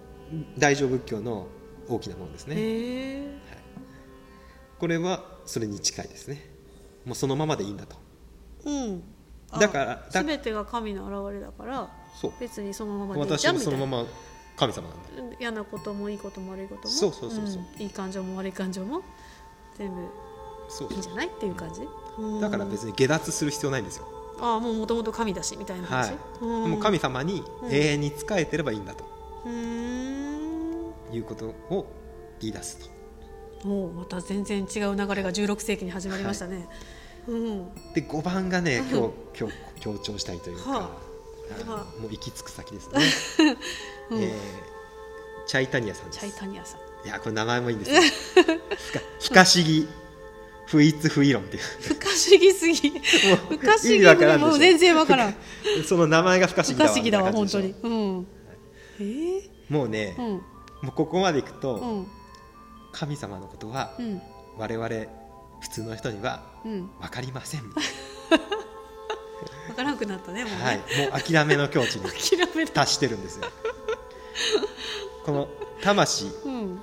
[0.57, 1.47] 大乗仏教の
[1.87, 3.37] 大きなものですね、へえ。
[4.79, 6.49] これはそれに近いですね。
[7.05, 7.95] もうそのままでいいんだと。
[8.65, 9.03] うん。
[9.51, 12.33] あだからだ全てが神の現れだからそう。
[12.39, 13.59] 別にそのままでいいんみたいな。
[13.59, 14.05] そのまま
[14.55, 17.63] 神様なんだうん嫌なこともいいことも悪いこともそうそうそうそう。
[17.79, 17.81] ん。
[17.81, 19.01] いい感情も悪い感情も
[19.77, 19.95] 全部
[20.67, 21.81] そういいんじゃないっていう感じ？
[22.41, 24.07] だから別にに下脱する必要ないんですよ、
[24.39, 26.19] ああもうもともと神だしみたいな感じ、はい。
[26.41, 26.71] うん。
[26.71, 29.08] もう神様に永遠に仕えてればいいんだと
[29.47, 31.85] いうことを
[32.39, 32.77] 言い出す
[33.61, 33.67] と。
[33.67, 36.67] もうまた全然違う流れが16世紀に始まりましたね、
[37.27, 37.73] うん。
[37.93, 40.89] で5番がね今日今日強調したいというか、は
[41.61, 41.65] あ。
[41.65, 43.57] のはもう行き着く先ですね、
[44.11, 44.21] うん。
[44.21, 44.79] えー
[45.49, 46.19] チャイタニアさんです。
[46.19, 47.07] チャイタニアさん。
[47.07, 48.45] いやこれ名前もいいんですよ。
[49.19, 49.87] 不可思議
[50.67, 51.63] 不一不異論っていう。
[51.81, 52.91] 不可思議すぎ。
[52.91, 52.99] も
[53.49, 55.35] 不可思議もう全然わからん。
[55.87, 57.73] その名前が不可思議だわ不可思議だわ本当に。
[57.81, 58.27] うん
[58.99, 60.25] えー、ょもうね、うん。
[60.27, 60.41] も
[60.89, 62.07] うここまでいくと、うん。
[62.91, 64.21] 神様のことはうん。
[64.57, 64.89] 我々
[65.61, 66.89] 普通の人にはうん。
[66.99, 67.75] 分かりません、 わ
[69.75, 70.83] からなくなったねもうね、はい、も
[71.15, 72.09] う諦めの境地に
[72.73, 73.45] 達してるんですよ。
[75.25, 75.47] この
[75.81, 76.81] 魂うん。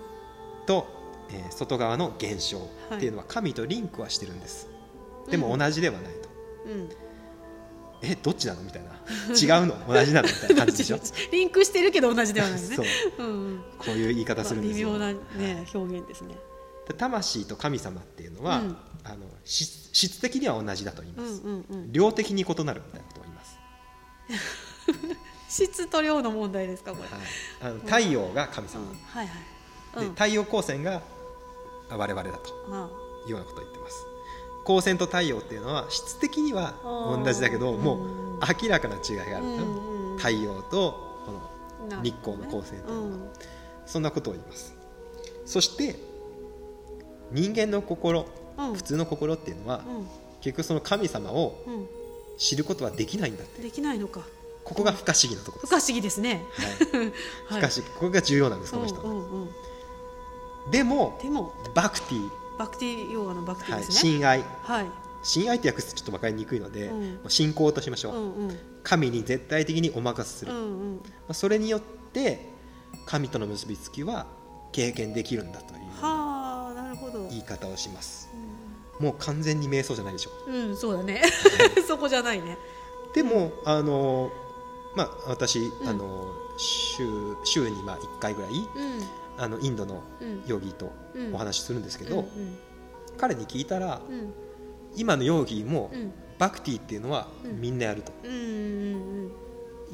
[0.67, 0.87] と、
[1.31, 2.59] えー外側の現象
[2.95, 4.69] っていうのは神とリンクはしてるんです、
[5.29, 6.29] でも同じではないと、
[6.67, 6.89] うん
[8.03, 8.63] えどっちなの？
[8.63, 8.91] みたいな。
[9.31, 9.75] 違うの？
[9.87, 10.29] 同じなの？
[10.29, 10.99] みたいな感じでしょ。
[11.33, 12.77] リンクしてるけど同じではないね。
[12.77, 12.87] そう。
[13.19, 13.27] うん。
[13.27, 16.35] うんこういう言い方するんですよ、まあ微妙なね表現ですね。
[16.89, 18.77] で魂と神様っていうのは、うん。
[19.05, 21.93] あの質質的には同じだと言います、うんうんうん。
[21.93, 23.59] 量的に異なるみたいなことを言います、
[25.65, 27.21] 質と量の問題ですかこれ、はい、
[27.63, 29.43] あの太陽が神様、うん、はいはい。
[29.97, 30.15] うん。
[30.15, 31.03] で太陽光線が
[31.89, 32.41] 我々だと。
[32.73, 33.07] あ。
[33.27, 33.76] いうようなことを言って
[34.67, 41.33] 光線と太陽っていうのは質的には同じだけどもう明らかな違いがある、うん太陽とこ
[41.95, 43.29] の日光の光線っていうのは、うん。
[43.85, 44.75] そんなことを言います。
[45.45, 45.97] そして
[47.31, 48.75] 人間の心、うん。
[48.75, 49.83] 普通の心っていうのは、
[50.41, 51.55] 結局その神様を
[52.39, 53.62] 知ることはできないんだって。
[53.62, 54.23] できないのか。
[54.64, 56.43] ここが不可思議なところです、不可思議ですね。
[56.55, 57.12] はい、
[57.47, 57.83] 不可思議。
[57.83, 59.43] ここが重要なんですこの人は、うんうん。
[59.43, 59.51] うん
[60.69, 61.53] でもでも。
[61.75, 64.13] バクティ、バクティヨガのバクティはい、ですね。
[64.12, 64.87] 信愛はい。
[65.23, 67.19] 信愛って訳すとちょっと分かりにくいので、うん。
[67.29, 68.59] 信仰としましょう、うんうん。
[68.83, 71.01] 神に絶対的にお任せする、まうんうん。
[71.29, 71.81] あ、それによっ
[72.13, 72.49] て
[73.07, 74.27] 神との結びつきは
[74.73, 77.29] 経験できるんだというはあなるほど。
[77.29, 78.29] 言い方をします。
[79.01, 80.51] もう完全に瞑想じゃないでしょう。
[80.51, 81.23] うんそうだね。
[81.87, 82.57] そこじゃないね。
[83.15, 84.31] でも、あの
[84.95, 85.73] まあ私、ん。
[85.87, 88.67] あの週週にまあ1回ぐらいうん
[89.39, 90.43] あのインドのうん。
[90.47, 91.34] ヨギとうん。
[91.34, 92.28] お話しするんですけけど、
[93.18, 94.32] 彼に聞いたらうん。
[94.97, 96.12] 今のヨギもうん。
[96.39, 97.61] バクティっていうのはうん。
[97.61, 98.12] みんなやると、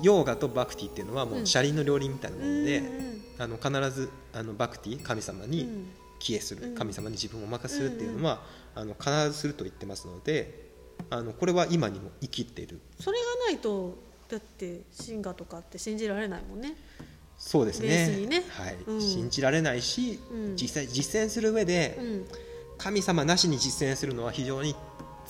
[0.02, 3.22] ヨーガとバクティっていうのはもう車輪の両輪みたいなもうんので、うん。
[3.38, 5.86] あの必ずあのバクティ神様にうん。
[6.18, 6.74] 帰依する、うん。
[6.74, 8.42] 神様に自分をお任せするっていうのは、
[8.74, 10.70] あの必ずすると言ってますので
[11.10, 12.80] あのこれは今にも生きている。
[13.00, 16.74] それがないとだって神話とかって信じられないもんね
[17.44, 18.24] そうですね。
[18.28, 18.44] ね。
[18.50, 18.76] はい。
[18.86, 19.00] うん。
[19.00, 20.56] 信じられないし、うん。
[20.56, 22.26] 実際実践する上で、うん。
[22.78, 24.76] 神様なしに実践するのは非常に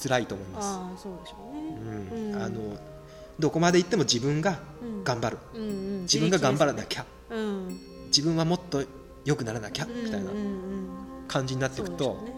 [0.01, 0.63] 辛いと思いま
[0.97, 1.07] す、
[2.37, 2.79] あの
[3.39, 5.05] どこまで行っても自分がうん。
[5.05, 6.01] 頑張る、うんうん。
[6.03, 7.07] 自分が頑張らなきゃ。
[7.31, 7.81] うん。
[8.07, 8.85] 自分はもっと
[9.25, 10.37] 良くならなきゃみたいなうん。
[10.37, 10.89] うん
[11.29, 12.35] 感じになっていくと、ね。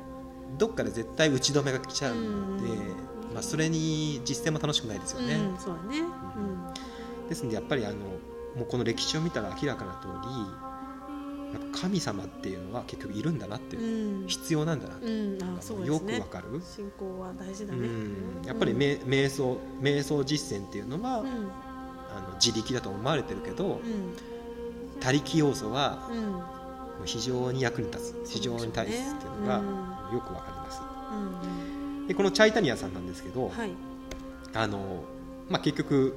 [0.56, 2.20] どっかで絶対打ち止めが来ちゃうの
[2.62, 6.02] で、うんまあ、それに実践も楽しくないですよね、うんそうだね。
[7.28, 7.96] ですのでやっぱりあの
[8.56, 14.26] もうこの歴史を見たら明らかな通りやっぱ神様っていうのは結局いるんだなってういう、ん。
[14.26, 15.38] 必要なんだなってう。
[15.38, 15.42] ん。
[15.42, 21.28] あそうでよくわかる、信仰は大事だうねん、やっぱり瞑瞑想瞑想実践っていうのは、うん。
[22.16, 23.80] あの自力だと思われてるけど、うん。
[25.00, 26.08] 他力要素は
[27.04, 28.32] 非常に役に立つ。
[28.32, 30.14] 非常に大切っていうのがうん。
[30.14, 30.80] よくわかります。
[31.12, 32.06] うん。
[32.06, 33.70] でこのチャイタニアさんなんですけど、はい。
[34.54, 35.04] あの
[35.48, 36.16] まあ、結局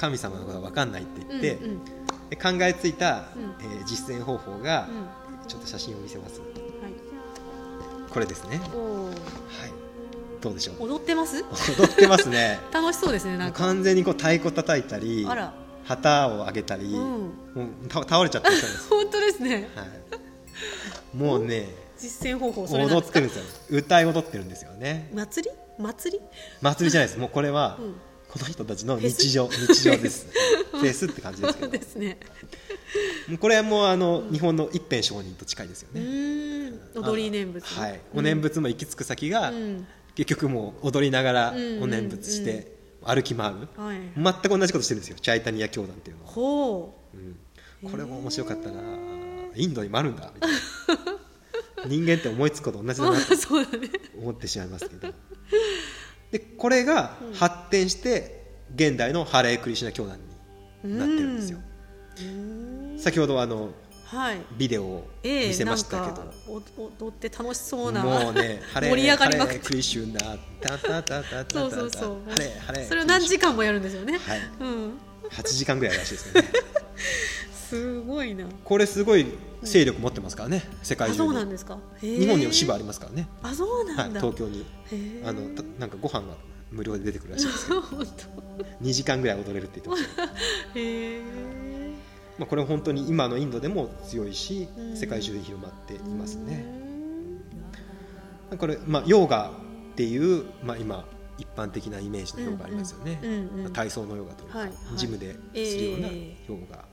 [0.00, 1.84] 神様のことが分かんないって言って、うんうん。
[2.30, 3.54] で考えついた、うん。
[3.60, 5.48] えー実践方法が、うん。
[5.48, 6.40] ちょっと写真を見せます。
[6.40, 6.50] はい。
[8.10, 9.12] これですね、は
[9.66, 9.70] い、
[10.40, 10.88] どうでしょう？
[10.88, 11.44] 踊ってます？
[11.78, 12.58] 踊ってますね。
[12.72, 13.58] 楽しそうですねなんか。
[13.58, 15.54] 完全にこう太鼓叩いたりあら。
[15.84, 16.92] 旗を上げたり、うん。
[16.92, 17.28] も
[17.84, 19.68] うた倒れちゃってる人です、 本当ですね。
[19.74, 23.10] はい、もうね実践方法それなん踊ですか？
[23.10, 23.78] ってるんですよ。
[23.78, 25.10] 歌い踊ってるんですよね。
[25.12, 25.56] 祭り？
[25.78, 26.24] 祭り？
[26.60, 27.18] 祭りじゃないです。
[27.18, 27.94] もうこれは、うん
[28.32, 30.28] この人たちの日常日常です。
[30.70, 31.68] フェスって感じですけど。
[31.68, 32.18] ですね。
[33.40, 39.86] これはもうあの、日本の一辺商人と近いですようね、踊り念仏はい、お念仏も行き着く先が、うん。
[40.14, 41.82] 結局もう踊りながらうん。
[41.82, 42.72] お念仏して
[43.02, 43.98] 歩き回る、はい。
[44.16, 45.16] 全く同じことしてるんですよ。
[45.20, 46.94] チャイタニア教団っていうのは、ほ
[47.82, 47.86] う。
[47.86, 48.80] ん、これも面白かったな。
[49.56, 50.30] インドにもあるんだ。
[50.34, 51.20] みたいな。
[51.86, 53.34] 人間って思いつくこと同じだなと
[54.20, 55.14] 思ってしまいますけど
[56.30, 60.18] でこれが発展して現代のハレークリシュナ教団
[60.84, 61.58] になってるんですよ。
[62.98, 63.70] 先ほどあの
[64.04, 64.40] はい。
[64.58, 69.58] ビデオをええ見せましたけど、なんかお踊って楽しそうなもうね、 盛り上がりまくって。
[69.60, 72.30] クリシュナタタタタタタそうそうそう。
[72.30, 74.40] ハレーハレーそれを何時間もやるんですよね、はい。
[74.60, 74.98] うん。
[75.30, 76.42] 8時間ぐらいらしいですね
[77.70, 78.44] すごいな。
[78.64, 79.26] これすごい
[79.62, 81.28] 勢力持ってますからね世界あ中に。
[81.28, 81.78] そうなんですか。
[82.00, 84.64] 日本にも支部ありますからね、あそうは、ないんだ、東京に。
[85.24, 86.34] あのたなんかご飯が
[86.72, 87.80] 無料で出てくるらしいですけど。
[87.90, 88.06] 本
[88.82, 90.26] 2時間ぐらい踊れるって言ってました。
[92.38, 94.96] まあこれ本当に今のインドでも強いしうん。
[94.96, 96.64] 世界中で広まっていますね。
[98.58, 99.52] これ、まあ、ヨガ
[99.92, 101.06] っていう、まあ、今
[101.38, 104.76] 一般的なイメージのヨガありますよね、うんうんうん体操のヨガというか、はいはい。
[104.96, 106.78] ジムでするようなえヨガ。
[106.78, 106.89] うん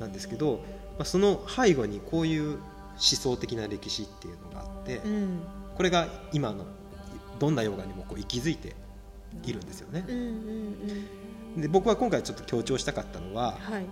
[0.00, 0.62] なんですけど、
[0.98, 2.58] まあ、その背後にこういう思
[2.98, 5.40] 想的な歴史っていうのがあって、うん。
[5.76, 6.66] これが今の
[7.38, 8.74] どんなヨガにもこう息づいて
[9.44, 10.04] いるんですよね。
[10.06, 10.26] うんうん
[11.56, 11.60] うん。
[11.62, 13.86] で僕は今回ちょっと強調したかったのははい。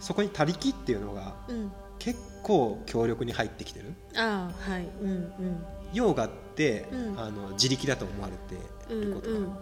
[0.00, 1.72] そこに他力っていうのがうん。
[1.98, 3.94] 結構強力に入ってきてる。
[4.16, 4.88] ああはい。
[5.00, 5.64] うんうん。
[5.92, 7.20] ヨガって、うん。
[7.20, 8.60] あの自力だと思われて
[8.92, 9.52] ることがうん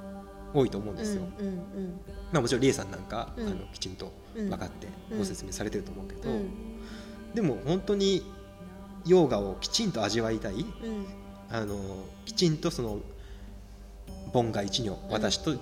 [0.55, 2.01] 多いと思うんですよ、うんうん
[2.33, 3.47] まあ、もちろんリエさんなんか、うん。
[3.49, 5.19] あのきちんとうん分かってうん。
[5.19, 6.51] ご説明されてると思うけど、うん。
[7.35, 8.23] でも本当に
[9.07, 10.55] ヨガをきちんと味わいたい。
[10.55, 10.67] うん。
[11.51, 11.77] あの
[12.25, 12.99] きちんとその
[14.33, 15.55] 凡が一如私と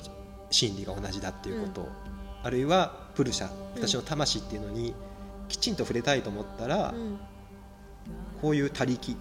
[0.51, 1.89] 真理が同じだっていうこと、
[2.43, 4.95] あるいはプルシャ私の魂っていうのに
[5.49, 7.19] きちんと触れたいと思ったら、うん。
[8.41, 9.17] こういう他力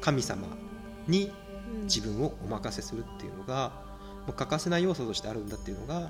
[0.00, 0.46] 神様
[1.06, 1.30] に
[1.74, 1.82] うん。
[1.84, 3.72] 自分をお任せするっていうのが
[4.36, 6.08] 欠かせない要素としてあるんだっていうのがあの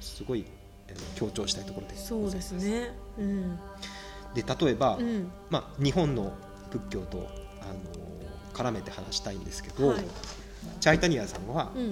[0.00, 0.59] すごいえー
[1.14, 2.08] 強調したいところです。
[2.08, 2.92] そうですね。
[3.18, 3.56] うん。
[4.34, 5.30] で例えば、うん。
[5.50, 6.32] まあ、日本の
[6.70, 7.28] 仏教と
[7.60, 7.74] あの
[8.54, 10.04] 絡めて話したいんですけど、はい。
[10.80, 11.90] チャイタニアさんはうん。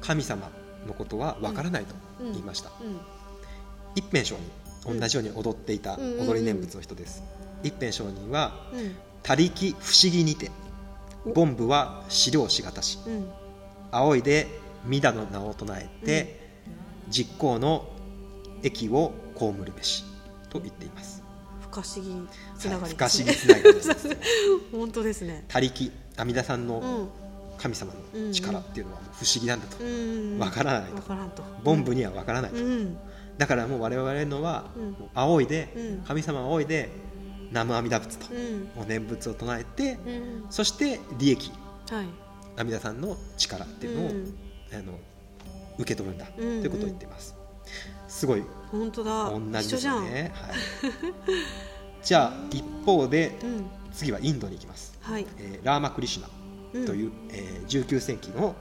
[0.00, 0.50] 神様
[0.86, 3.00] のことはわからないと言いました、うん。
[3.94, 4.36] 一辺上
[4.82, 6.20] 人同じように踊っていたうん。
[6.28, 7.22] 踊り念仏の人です、
[7.62, 8.96] 一辺上人はうん。
[9.22, 10.50] 他力不思議にて
[11.24, 11.30] お。
[11.30, 13.30] 凡夫は資料しがたしうん。
[13.92, 14.46] 仰いで
[14.86, 16.43] 弥陀の名を唱えて、
[17.08, 17.88] 実行の
[18.62, 20.04] 益を被るべし
[20.50, 21.22] と言っています。
[21.60, 24.16] 不可思議つながはいりですね不可思議つながりね。
[24.72, 25.44] 本当ですね。
[25.48, 27.24] 他力阿弥陀さんのうん。
[27.56, 30.38] 神様の力っていうのは不思議なんだと、うん。
[30.38, 31.02] わからないと。
[31.64, 32.98] 凡夫にはわからないと、うん。
[33.38, 34.64] だからもう我々のは、
[35.14, 36.04] 仰いで、うん。
[36.04, 36.90] 神様を仰いで
[37.50, 38.68] 南無阿弥陀仏と、うん。
[38.82, 40.46] お念仏を唱えて、うん。
[40.50, 41.52] そして利益。
[41.90, 42.06] はい。
[42.56, 44.34] 阿弥陀さんの力っていうのを、うん。
[44.72, 44.98] あの
[45.78, 46.60] 受け取るんだ、うんうん。
[46.60, 47.36] ということを言っています。
[48.08, 48.42] すごい。
[48.70, 49.30] 本当だ。
[49.30, 50.54] 同じですね、はい、
[52.02, 53.66] じゃあ一方でうん。
[53.92, 55.26] 次はインドに行きます、はい。
[55.38, 56.28] えーラーマ・クリシュナ
[56.74, 56.86] うん。
[56.86, 58.54] という、えー19世紀の、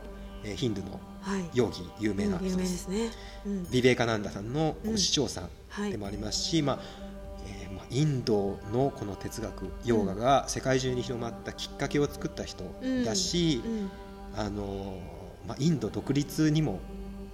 [0.43, 1.49] えーヒンドゥーのはい。
[1.53, 3.17] ヨギ有名なうん有人です,、名ですね。
[3.45, 3.71] うん。
[3.71, 6.79] ビベーカナンダさんの師匠さんはいでもありますし、まあ
[7.47, 12.63] えーまあ、インドのこの哲学ヨガが世界中に広まったきっかけを作った人
[13.05, 13.91] だし、うん。
[14.35, 14.99] あの
[15.47, 16.79] まあ、インド独立にも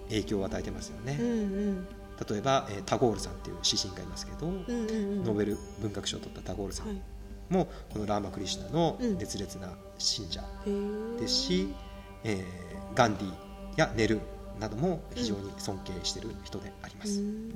[0.09, 1.87] 影響を与えてますよね、うんうん。
[2.29, 5.23] 例えば、えータゴールさんっていう詩人がいますけど、うんうんうん。
[5.23, 7.01] ノーベル文学賞を取ったタゴールさんはい。
[7.49, 10.43] もこのラーマ・クリシュナのうん熱烈な信者
[11.19, 11.73] ですし、
[12.23, 13.33] えーガンディ
[13.77, 14.19] やネル
[14.59, 17.51] なども非常に尊敬している人であります、うん。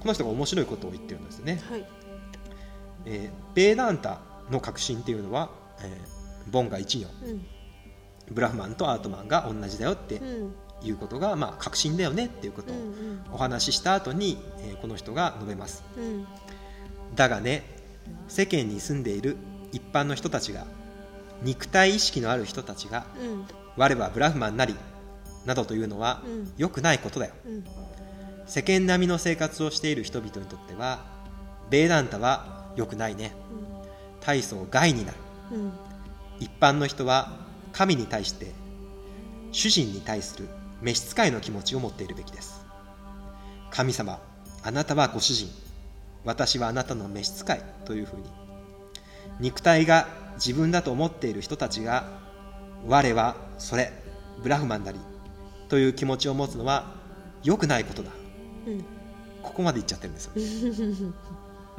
[0.00, 1.86] この人が面白いことを言ってるんですね、はい。
[3.06, 4.20] えーベーダンタ
[4.50, 7.46] の革新っていうのは、えーボンが一如うん。
[8.30, 10.54] ブラフマンとアートマンが同じだよってうん
[10.88, 15.82] いうことが、まあ、革新だよねっていうことをうんお話しした後に、えーこの人が述べます。
[15.96, 16.26] うん。
[17.14, 17.62] だがね
[18.28, 19.36] 世間に住んでいる
[19.72, 20.66] 一般の人たちが
[21.42, 23.46] 肉体意識のある人たちがうん。
[23.76, 24.76] 我はブラフマンなり
[25.46, 26.52] などというのはうん。
[26.58, 27.34] 良くないことだよ。
[27.46, 27.64] うん。
[28.46, 31.04] 世間並みの生活をしている人々にとっては
[31.70, 33.32] ベーダンタは良くないね。
[34.20, 35.18] 大層害になる。
[35.52, 35.72] うん。
[36.40, 37.32] 一般の人は
[37.72, 38.52] 神に対して
[39.52, 40.48] 主人に対する
[40.84, 42.66] 召使いの気持ちを持っているべきです。
[43.70, 44.20] 神様
[44.62, 45.48] あなたはご主人。
[46.26, 48.24] 私はあなたの召使いというふうに。
[49.40, 52.20] 肉体が自分だと思っている人たちが
[52.86, 53.92] 我はそれ
[54.42, 54.98] ブラフマンなり
[55.70, 56.94] という気持ちを持つのは
[57.42, 58.10] 良くないことだ。
[58.66, 58.84] うん。
[59.42, 61.12] ここまで言っちゃってるんですよ。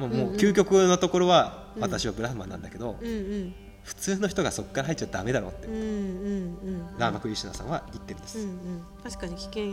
[0.00, 3.54] もう究極のところは私はブラフマンなんだけど、うんうん
[3.86, 8.82] 普通の人がそこから入っちゃダメだろうって、うんうんうんラーマクリシュナさんは言ってるんです、うんうん。
[9.04, 9.64] 確かに危険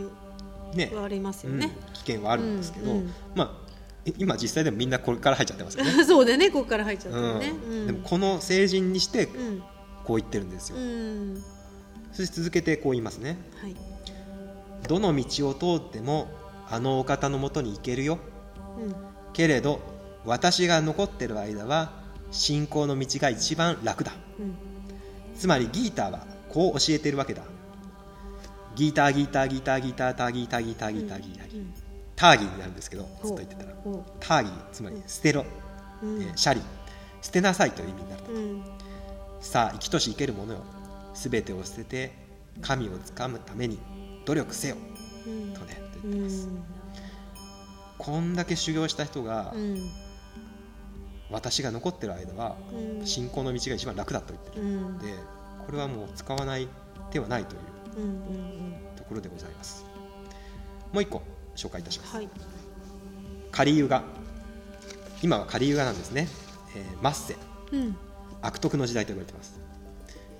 [0.74, 0.92] ね。
[0.94, 1.58] はありますようん。
[1.58, 3.14] ね、危険はあるんですけど、うんうん。
[3.34, 3.64] まあ
[4.08, 6.50] い今実際でもみんなこれから入っちゃってますよね、 そうだよね。
[6.50, 9.62] ここから入っちゃったよね、ううんん、でもこの成人にしてうん。
[10.04, 11.42] こう言ってるんですよ、うん。
[12.12, 13.38] そして続けてこう言いますね。
[13.60, 13.74] はい。
[14.86, 16.28] どの道を通っても
[16.70, 18.18] あのお方のもとに行けるよ。
[18.78, 18.94] うん。
[19.32, 19.80] けれど
[20.24, 22.03] 私が残ってる間は
[22.34, 24.12] 信仰の道が一番楽だ。
[24.38, 24.56] うん。
[25.36, 27.42] つまりギーターはこう教えてるわけだ。
[28.74, 31.74] ギーターギーターギーターギーターターギーターギーターギーターギーターギーうん
[32.16, 35.44] ターギーになるんですけどずっと言ってたらほターギーつまり捨てろ、
[36.02, 36.60] ううんえーシャリ
[37.22, 38.64] 捨てなさいという意味になるうん
[39.40, 40.64] さあ生きとし生けるものよ
[41.14, 42.12] すべてを捨てて
[42.60, 43.78] 神をつかむために
[44.24, 44.76] 努力せよ
[45.26, 46.64] うんとね言ってます、ん
[47.98, 49.78] こんだけ修行した人が、うん
[51.34, 53.06] 私が残ってる間はうん。
[53.06, 54.62] 信仰の道が一番楽だと言ってる。
[54.62, 54.82] うん。
[54.94, 55.12] ので
[55.66, 56.68] これはもう使わない
[57.10, 57.60] 手はないという
[58.96, 59.84] ところでございます。
[60.92, 61.22] もう一個
[61.56, 62.28] 紹介いたします、はい。
[63.50, 64.02] カリユガ
[65.22, 66.28] 今はカリユガなんですね、
[66.76, 67.36] えーマッセ
[67.72, 67.96] うん。
[68.42, 69.58] 悪徳の時代と呼ばれています。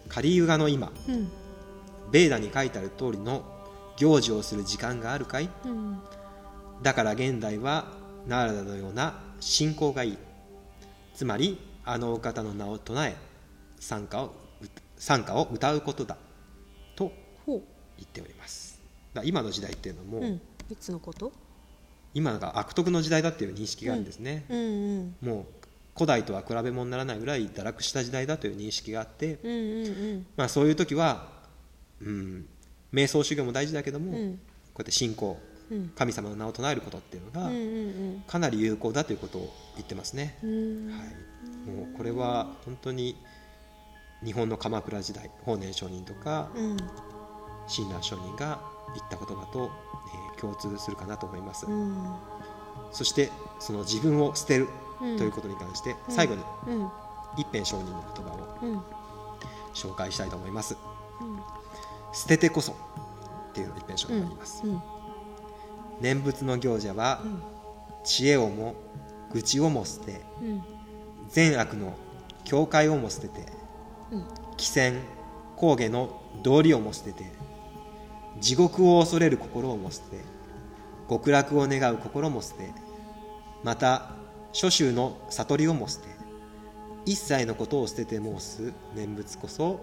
[0.08, 0.92] カリユガの今。
[1.08, 1.28] うん。
[2.10, 3.42] ベーダに書いてある通りの
[3.96, 5.48] 行事をする時間があるかい？
[5.64, 5.98] うん。
[6.82, 7.86] だから現代は
[8.26, 10.18] ナラダのような信仰がいい
[11.14, 13.14] つまりあのお方の名を唱え
[13.78, 14.34] 賛歌を
[14.96, 16.16] 賛歌を歌うことだ
[16.96, 17.12] と
[17.46, 17.62] ほ
[17.96, 18.80] 言っております。
[19.22, 20.40] 今の時代っていうのも、ううん。
[20.70, 21.32] いつのこと？
[22.14, 24.58] 今が悪徳の時代だっていう認識があるんですね、うん。
[24.58, 25.46] うんもう
[25.94, 31.28] 古代とは比べ物にならないぐらい堕落した時代だという認識があって、うんうんまあ、そういう時は、
[32.00, 32.46] うん、
[32.92, 34.16] 瞑想修行も大事だけども、うん。
[34.16, 34.40] うん
[34.74, 35.53] こうやって信仰うん
[35.94, 37.50] 神様の名を唱えることっていうのが
[38.26, 40.50] かなり有効だということを言ってますね、はい、
[41.70, 43.16] もうこれは本当に
[44.24, 46.76] 日本の鎌倉時代法然上人とかうん
[47.66, 48.60] 親鸞上人が
[48.94, 49.70] 言った言葉と、
[50.14, 51.96] えー共通するかなと思います、うん。
[52.92, 54.68] そしてその自分を捨てる
[55.00, 56.90] うんということに関して最後にうん。
[57.38, 58.82] 一辺上人の言葉をうん。
[59.72, 60.76] 紹介したいと思います。
[61.20, 61.40] うん。
[62.12, 62.76] 捨ててこそっ
[63.54, 64.82] ていうのを一辺上人が言います、うん
[66.00, 67.42] 念仏の行者はうん。
[68.04, 68.74] 知恵をも
[69.32, 70.62] 愚痴をも捨てうん。
[71.28, 71.94] 善悪の
[72.44, 73.46] 境界をも捨てて
[74.10, 74.24] うん。
[74.56, 75.00] 貴船
[75.56, 77.24] 高下の道理をも捨てて
[78.40, 80.18] 地獄を恐れる心をも捨て
[81.08, 82.70] 極楽を願う心も捨て
[83.62, 84.10] また
[84.52, 86.08] 諸宗の悟りをも捨て
[87.06, 89.80] 一切のことを捨てて申す念仏こそ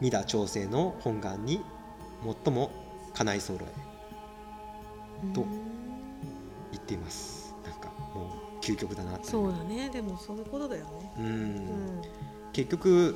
[0.00, 1.62] 三田調整の本願に
[2.44, 2.70] 最も
[3.14, 3.89] 叶い揃え
[5.34, 5.46] と
[6.72, 7.54] 言っています。
[7.64, 9.90] なんかもう究極だなそうだね。
[9.90, 11.12] でもそういうことだよね。
[11.18, 11.24] うん。
[11.24, 12.02] うん
[12.52, 13.14] 結局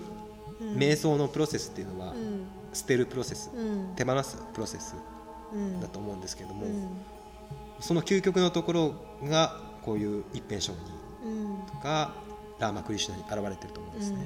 [0.60, 0.76] うん。
[0.76, 2.46] 瞑想のプロセスっていうのはうん。
[2.72, 3.94] 捨てるプロセスうん。
[3.96, 4.96] 手放すプロセス
[5.52, 6.88] うんだと思うんですけども、うん。
[7.80, 8.94] その究極のところ
[9.24, 11.66] がこういう一辺上人うん。
[11.66, 12.14] とか
[12.58, 14.18] ラーマ・クリシュナに現れてると思うんですね、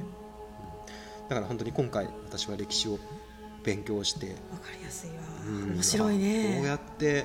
[1.29, 2.99] だから本当に今回私は歴史を
[3.65, 5.17] 勉強して、わかりやすいわ。
[5.47, 5.75] うん。
[5.75, 7.25] 面白いあねこうやって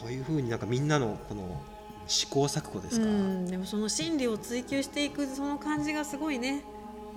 [0.00, 1.60] こういうふうになんかみんなのこの
[2.06, 6.64] 試行錯誤ですか、うん、でもその真理を追求していくその感じがすごいね。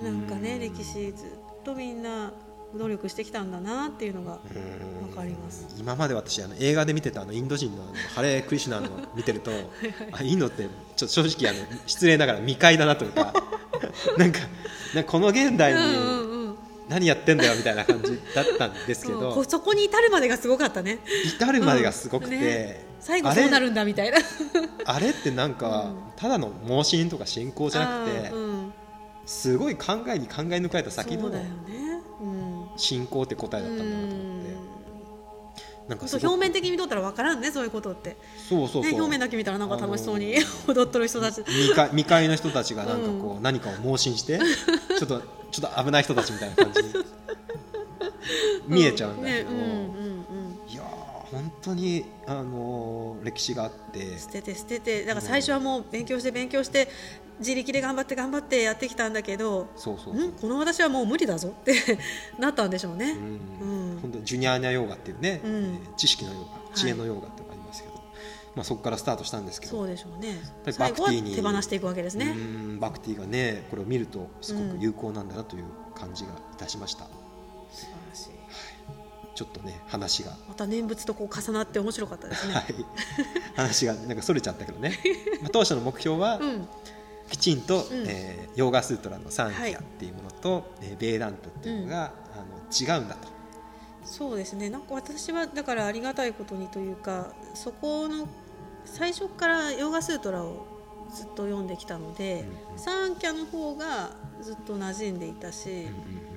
[0.01, 0.59] なんかねうん。
[0.59, 2.34] 歴史ずっとみんな
[2.75, 5.09] 努力してきたんだなっていうのがうん。
[5.09, 5.67] わかります。
[5.79, 9.51] 今まで私あの映画で見てたあのインド人のあのハレー・クリシュナの見てると
[10.11, 13.34] あインドってちょ正直あの失礼ながら未開だなという か。
[14.17, 14.39] なんか
[15.05, 16.20] この現代に
[16.92, 19.34] 何やってんだよみたいな感じだったんですけど。
[19.34, 21.00] こそこに至るまでがすごかったね。
[21.26, 22.42] 至るまでがすごくて、うん。
[22.42, 22.86] ね。
[23.00, 24.18] 最後そうなるんだみたいな。
[24.84, 25.96] あれってなんか、うん。
[26.18, 28.32] ただの盲信とか信仰じゃなくて、
[29.26, 31.32] すごい考えに考え抜かれた先の
[32.76, 34.30] 信仰って答えだったんだなと思って
[35.92, 38.16] なんか表面的に見とったら分からんねそういうことって。
[38.48, 41.44] そうそうね、表面だけ見たらなんか楽しそうにあの踊っとる人たち。
[41.44, 44.39] 未開未開の人たちがなんかこう、う何かを盲信して
[44.98, 45.22] ちょっと
[45.52, 46.94] ちょっと危ない人たちみたいな感じに
[48.68, 50.39] 見えちゃうんだけど、ねうんうんうん。
[50.39, 50.41] いやー
[51.32, 54.17] 本当にあの歴史があって。
[54.19, 56.88] 捨てて捨ててだから最初はもう勉強して勉強して
[57.39, 61.73] 自力で頑張って頑張ってやってきたんだけどそうそうこの私はもう無理だぞって
[62.38, 63.11] なったんでしょうね。
[63.11, 63.93] うん。
[63.93, 63.99] うん。
[64.01, 65.51] 本当ジュニアーニャヨーガっていうね、うん。
[65.51, 67.95] えー知識のヨーガ知恵のヨーガってありますけど、
[68.55, 69.71] まあ、そこからスタートしたんですけど。
[69.71, 70.36] そうでしょうね。
[70.77, 72.34] バクティに手放していくわけですね。
[72.36, 75.63] うんバクティがねこれを見るとすごく有効なんだなという
[75.95, 77.05] 感じがいたしました、
[77.71, 78.01] 素晴らしい
[79.34, 82.53] ちょっとね話が、また念仏とこう重なって面白かったですね。
[82.53, 82.63] はい、
[83.55, 84.97] 話がなんかそれちゃったけどね、
[85.41, 86.67] まあ、当初の目標はうん。
[87.29, 87.84] きちんと、ん。
[88.07, 93.29] えーヨーガスートラのサンキはいャっていうものと、えーベーダントっていうのが、あの違うんだと。
[94.03, 94.69] そうですね。
[94.69, 98.27] なんか私はだからありがたいことにというかそこの
[98.84, 100.65] 最初からヨーガスートラを
[101.13, 102.79] ずっと読んできたので、うんうん。
[102.79, 104.11] サンキャの方が
[104.41, 105.88] ずっと馴染んでいたし、うんうんう
[106.27, 106.30] ん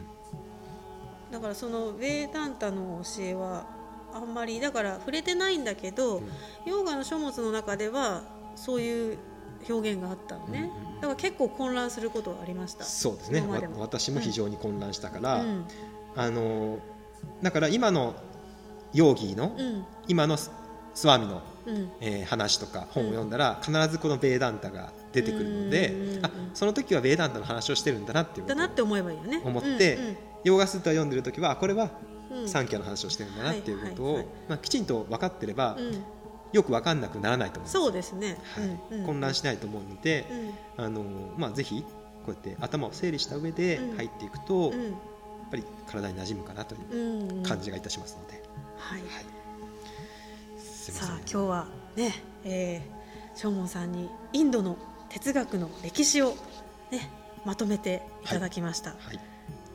[1.35, 3.67] だからそのベーダンタの教えは
[4.13, 6.23] あんまりだから触れてないんだけど、
[6.65, 8.23] ヨーガの書物の中では
[8.55, 9.19] そういう
[9.69, 10.89] 表現があったのね、うんうん。
[10.89, 12.85] うんだから結構混乱することはありました。
[12.85, 13.45] そうですね。
[13.79, 15.65] 私も非常に混乱したから、うん。
[16.15, 16.79] あの
[17.43, 18.15] だから今の
[18.93, 19.85] ヨーギーの、うん。
[20.07, 20.53] 今のス
[20.95, 21.91] スワミの、うん。
[22.01, 29.43] えー話とか本を読んだら、必ずこのベーダンタが出てくるので、うんうんうんあその時はベーダンタの話をしてるんだなってだなって思えばいいよね。
[29.45, 31.91] 思ってうんヨーガスーター読んでる時はあこれは
[32.31, 32.39] うん。
[32.43, 36.05] うんサンキャの話をしてるんだなっていうことを、はいはいはいまあ、きちんと分かってれば、うん。
[36.53, 38.39] よく分かんなくならないと思うそうですね。
[38.91, 39.07] はい。
[39.07, 40.27] 混乱しないと思うので、
[40.79, 40.85] うん。
[40.85, 41.05] あの
[41.37, 41.89] まあ、ぜひこ
[42.29, 43.97] うやって頭を整理した上でうん。
[43.97, 44.95] 入っていくと、やっうん
[45.51, 48.43] ぱり体に馴染むかなという感じがいたしますので、
[48.79, 49.03] はい。
[50.67, 51.67] さあ今日は
[51.97, 52.13] ね、
[52.45, 54.77] えー、正門さんにインドの
[55.09, 56.35] 哲学の歴史を
[56.91, 57.11] ね
[57.45, 58.91] まとめていただきました。
[58.91, 59.21] はい、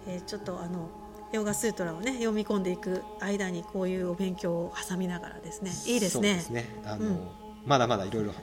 [0.09, 0.89] えーちょっとあの
[1.31, 5.71] ヨガスートラをね読み込んでいく間にこういうお勉強を挟みながらですね。
[5.85, 6.29] いいですね。
[6.29, 6.65] そうですね。
[6.83, 7.19] あの、うん。
[7.65, 8.33] まだまだいろいろ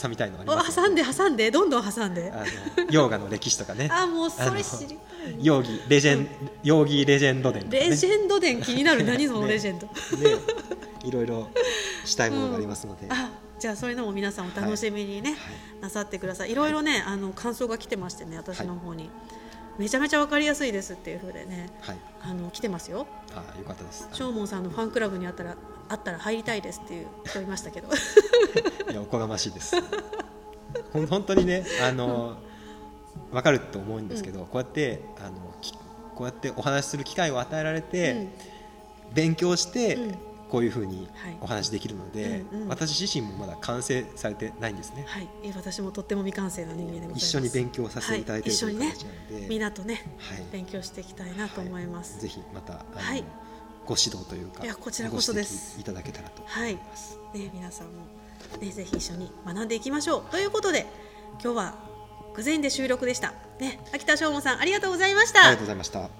[0.00, 1.50] 挟みたいのありおます挟んで挟んで。
[1.50, 2.32] どんどん挟んで。
[2.32, 3.88] あのヨーガの歴史とかね。
[3.92, 4.98] あもうそれ知りたい
[5.40, 6.28] ヨーギレジェン、
[6.62, 7.80] ヨーギレジェンド伝ね。
[7.80, 8.62] レジェンド伝。
[8.62, 9.02] 気になる。
[9.04, 9.92] 何そのねレジェンド、ね。
[11.02, 11.48] いろいろ
[12.04, 15.34] したいものがありますので、はいあじゃあそういうのも皆さんお楽しみにね、
[15.80, 16.52] なさってください。
[16.52, 19.08] いろいろね、あの感想が来てましてね私の方に、
[19.78, 23.06] めちゃめちゃわかりやすいですっていう風でねはい、あの来てますよ。
[23.34, 24.08] あよかったです。
[24.12, 25.56] 正門さんのファンクラブにあったら
[25.88, 27.88] あったら入りたいですっていう人いましたけど。
[28.90, 29.76] いやおこがましいです。
[30.92, 32.36] 本当にねあの
[33.32, 35.80] 分かると思うんですけど、こうやってあのきこ
[36.20, 38.28] うやってお話しする機会を与えられて、
[39.12, 40.18] 勉強して、うん
[40.48, 41.38] こういうふうにはい。
[41.40, 42.68] お話できるので、うんうん。
[42.68, 47.26] 私自身もまだ完成されてないんですね、はい、え私もとっても未完成な人間でございます。
[47.26, 48.88] 一緒に勉強させていただいているというはい。
[48.88, 50.44] 一緒にね形なので、みんなとねはい。
[50.52, 53.24] 勉強していきたいなと思います、ぜひまたあの、はい。
[53.86, 55.76] ご指導というかいやこちらこそです。
[55.76, 58.06] ご指摘いただけたらと思います、ね、皆さんも、
[58.60, 60.22] ね、ぜひ一緒に学んでいきましょう。
[60.30, 60.86] ということで
[61.42, 61.74] 今日は
[62.34, 65.40] 偶然で収録でした、ね、秋田翔門さんありがとうございました。
[65.40, 66.10] ありがとうございました。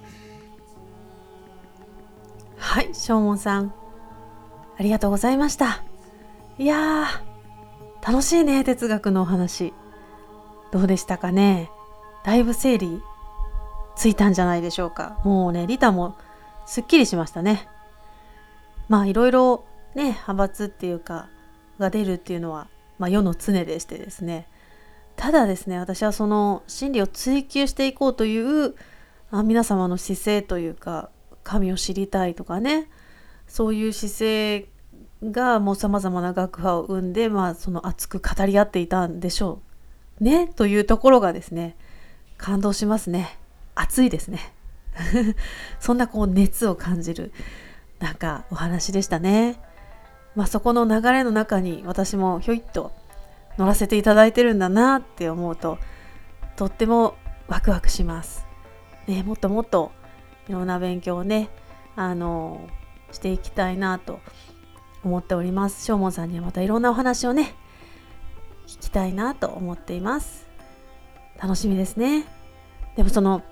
[2.58, 3.74] はい翔門さん
[4.78, 5.82] ありがとうございました。
[6.58, 9.72] いやー楽しいね哲学のお話。
[10.72, 11.70] どうでしたかね？
[12.24, 13.02] だいぶ整理
[13.96, 15.18] ついたんじゃないでしょうか。
[15.24, 16.16] もうねリタも
[16.66, 17.68] すっきりしましたね。
[18.88, 19.64] まあいろいろ
[19.94, 21.28] ね派閥っていうか
[21.78, 22.68] が出るっていうのは、
[22.98, 24.46] まあ、世の常でしてですね。
[25.16, 28.74] ただですね私はその真理を追求していこうという
[29.30, 31.10] あ皆様の姿勢というか
[31.42, 32.88] 神を知りたいとかね。
[33.46, 34.68] そういう姿勢
[35.22, 39.60] がもうさまざまな学派を生んで、まあ、その熱く語り合っていたんでしょ
[40.20, 41.76] うねというところがですね
[42.36, 43.38] 感動しますね
[43.74, 44.40] 熱いですね
[45.80, 47.32] そんなこう熱を感じる
[47.98, 49.58] なんかお話でしたね。
[50.34, 52.92] まあ、そこの流れの中に私もひょいっと
[53.56, 55.78] 乗らせていただいてるんだなって思うと
[56.56, 57.14] とっても
[57.48, 58.46] ワクワクします。
[59.06, 59.92] ね、もっともっと
[60.48, 61.48] いろんな勉強をね
[61.94, 62.68] あの
[63.12, 64.20] していきたいなと
[65.04, 65.84] 思っております。
[65.84, 67.54] しょうもんさんにはまたいろんなお話をね
[68.66, 70.46] 聞きたいなと思っています。
[71.40, 72.24] 楽しみですね。
[72.96, 73.42] でもその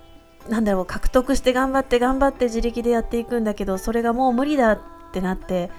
[0.48, 4.80] なんだろう獲得して頑張って頑張って自力でやっていくんだけどそれがもう無理だっ
[5.12, 5.70] てなって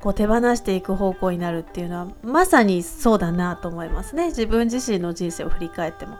[0.00, 6.16] こう手放していく方向になるっていうのはまさにそうだなと思いますね自分自身の人生を振り返っても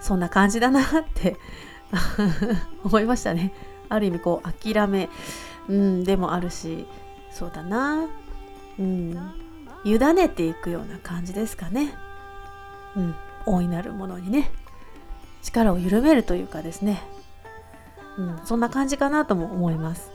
[0.00, 1.36] そんな感じだなって
[2.84, 3.52] 思いましたね
[3.88, 5.08] ある意味こう諦め、
[5.68, 6.86] うん、でもあるし
[7.30, 8.08] そうだな、
[8.78, 9.16] うん、
[9.84, 11.94] 委ねていくような感じですかね、
[12.96, 13.14] うん、
[13.46, 14.50] 大いなるものにね。
[15.42, 17.02] 力を緩めるというかですね、
[18.18, 20.10] うん、そんな感じかなとも思います。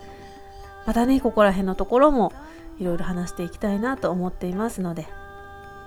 [0.85, 2.33] またねここら辺のところも
[2.77, 5.07] いろいろ話していきたいなと思っていますので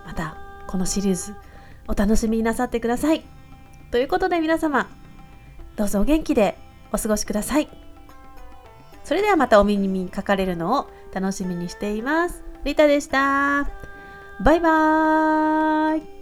[0.06, 0.38] また
[0.68, 1.34] このシリーズ
[1.86, 3.24] お楽しみになさってください。
[3.90, 4.88] ということで皆様
[5.76, 6.58] どうぞお元気で
[6.92, 7.85] お過ごしください。
[9.06, 12.42] それではまたお耳にかかれるのを楽しみにしています。
[12.64, 13.70] リタでした。
[14.40, 16.15] バイバーイ。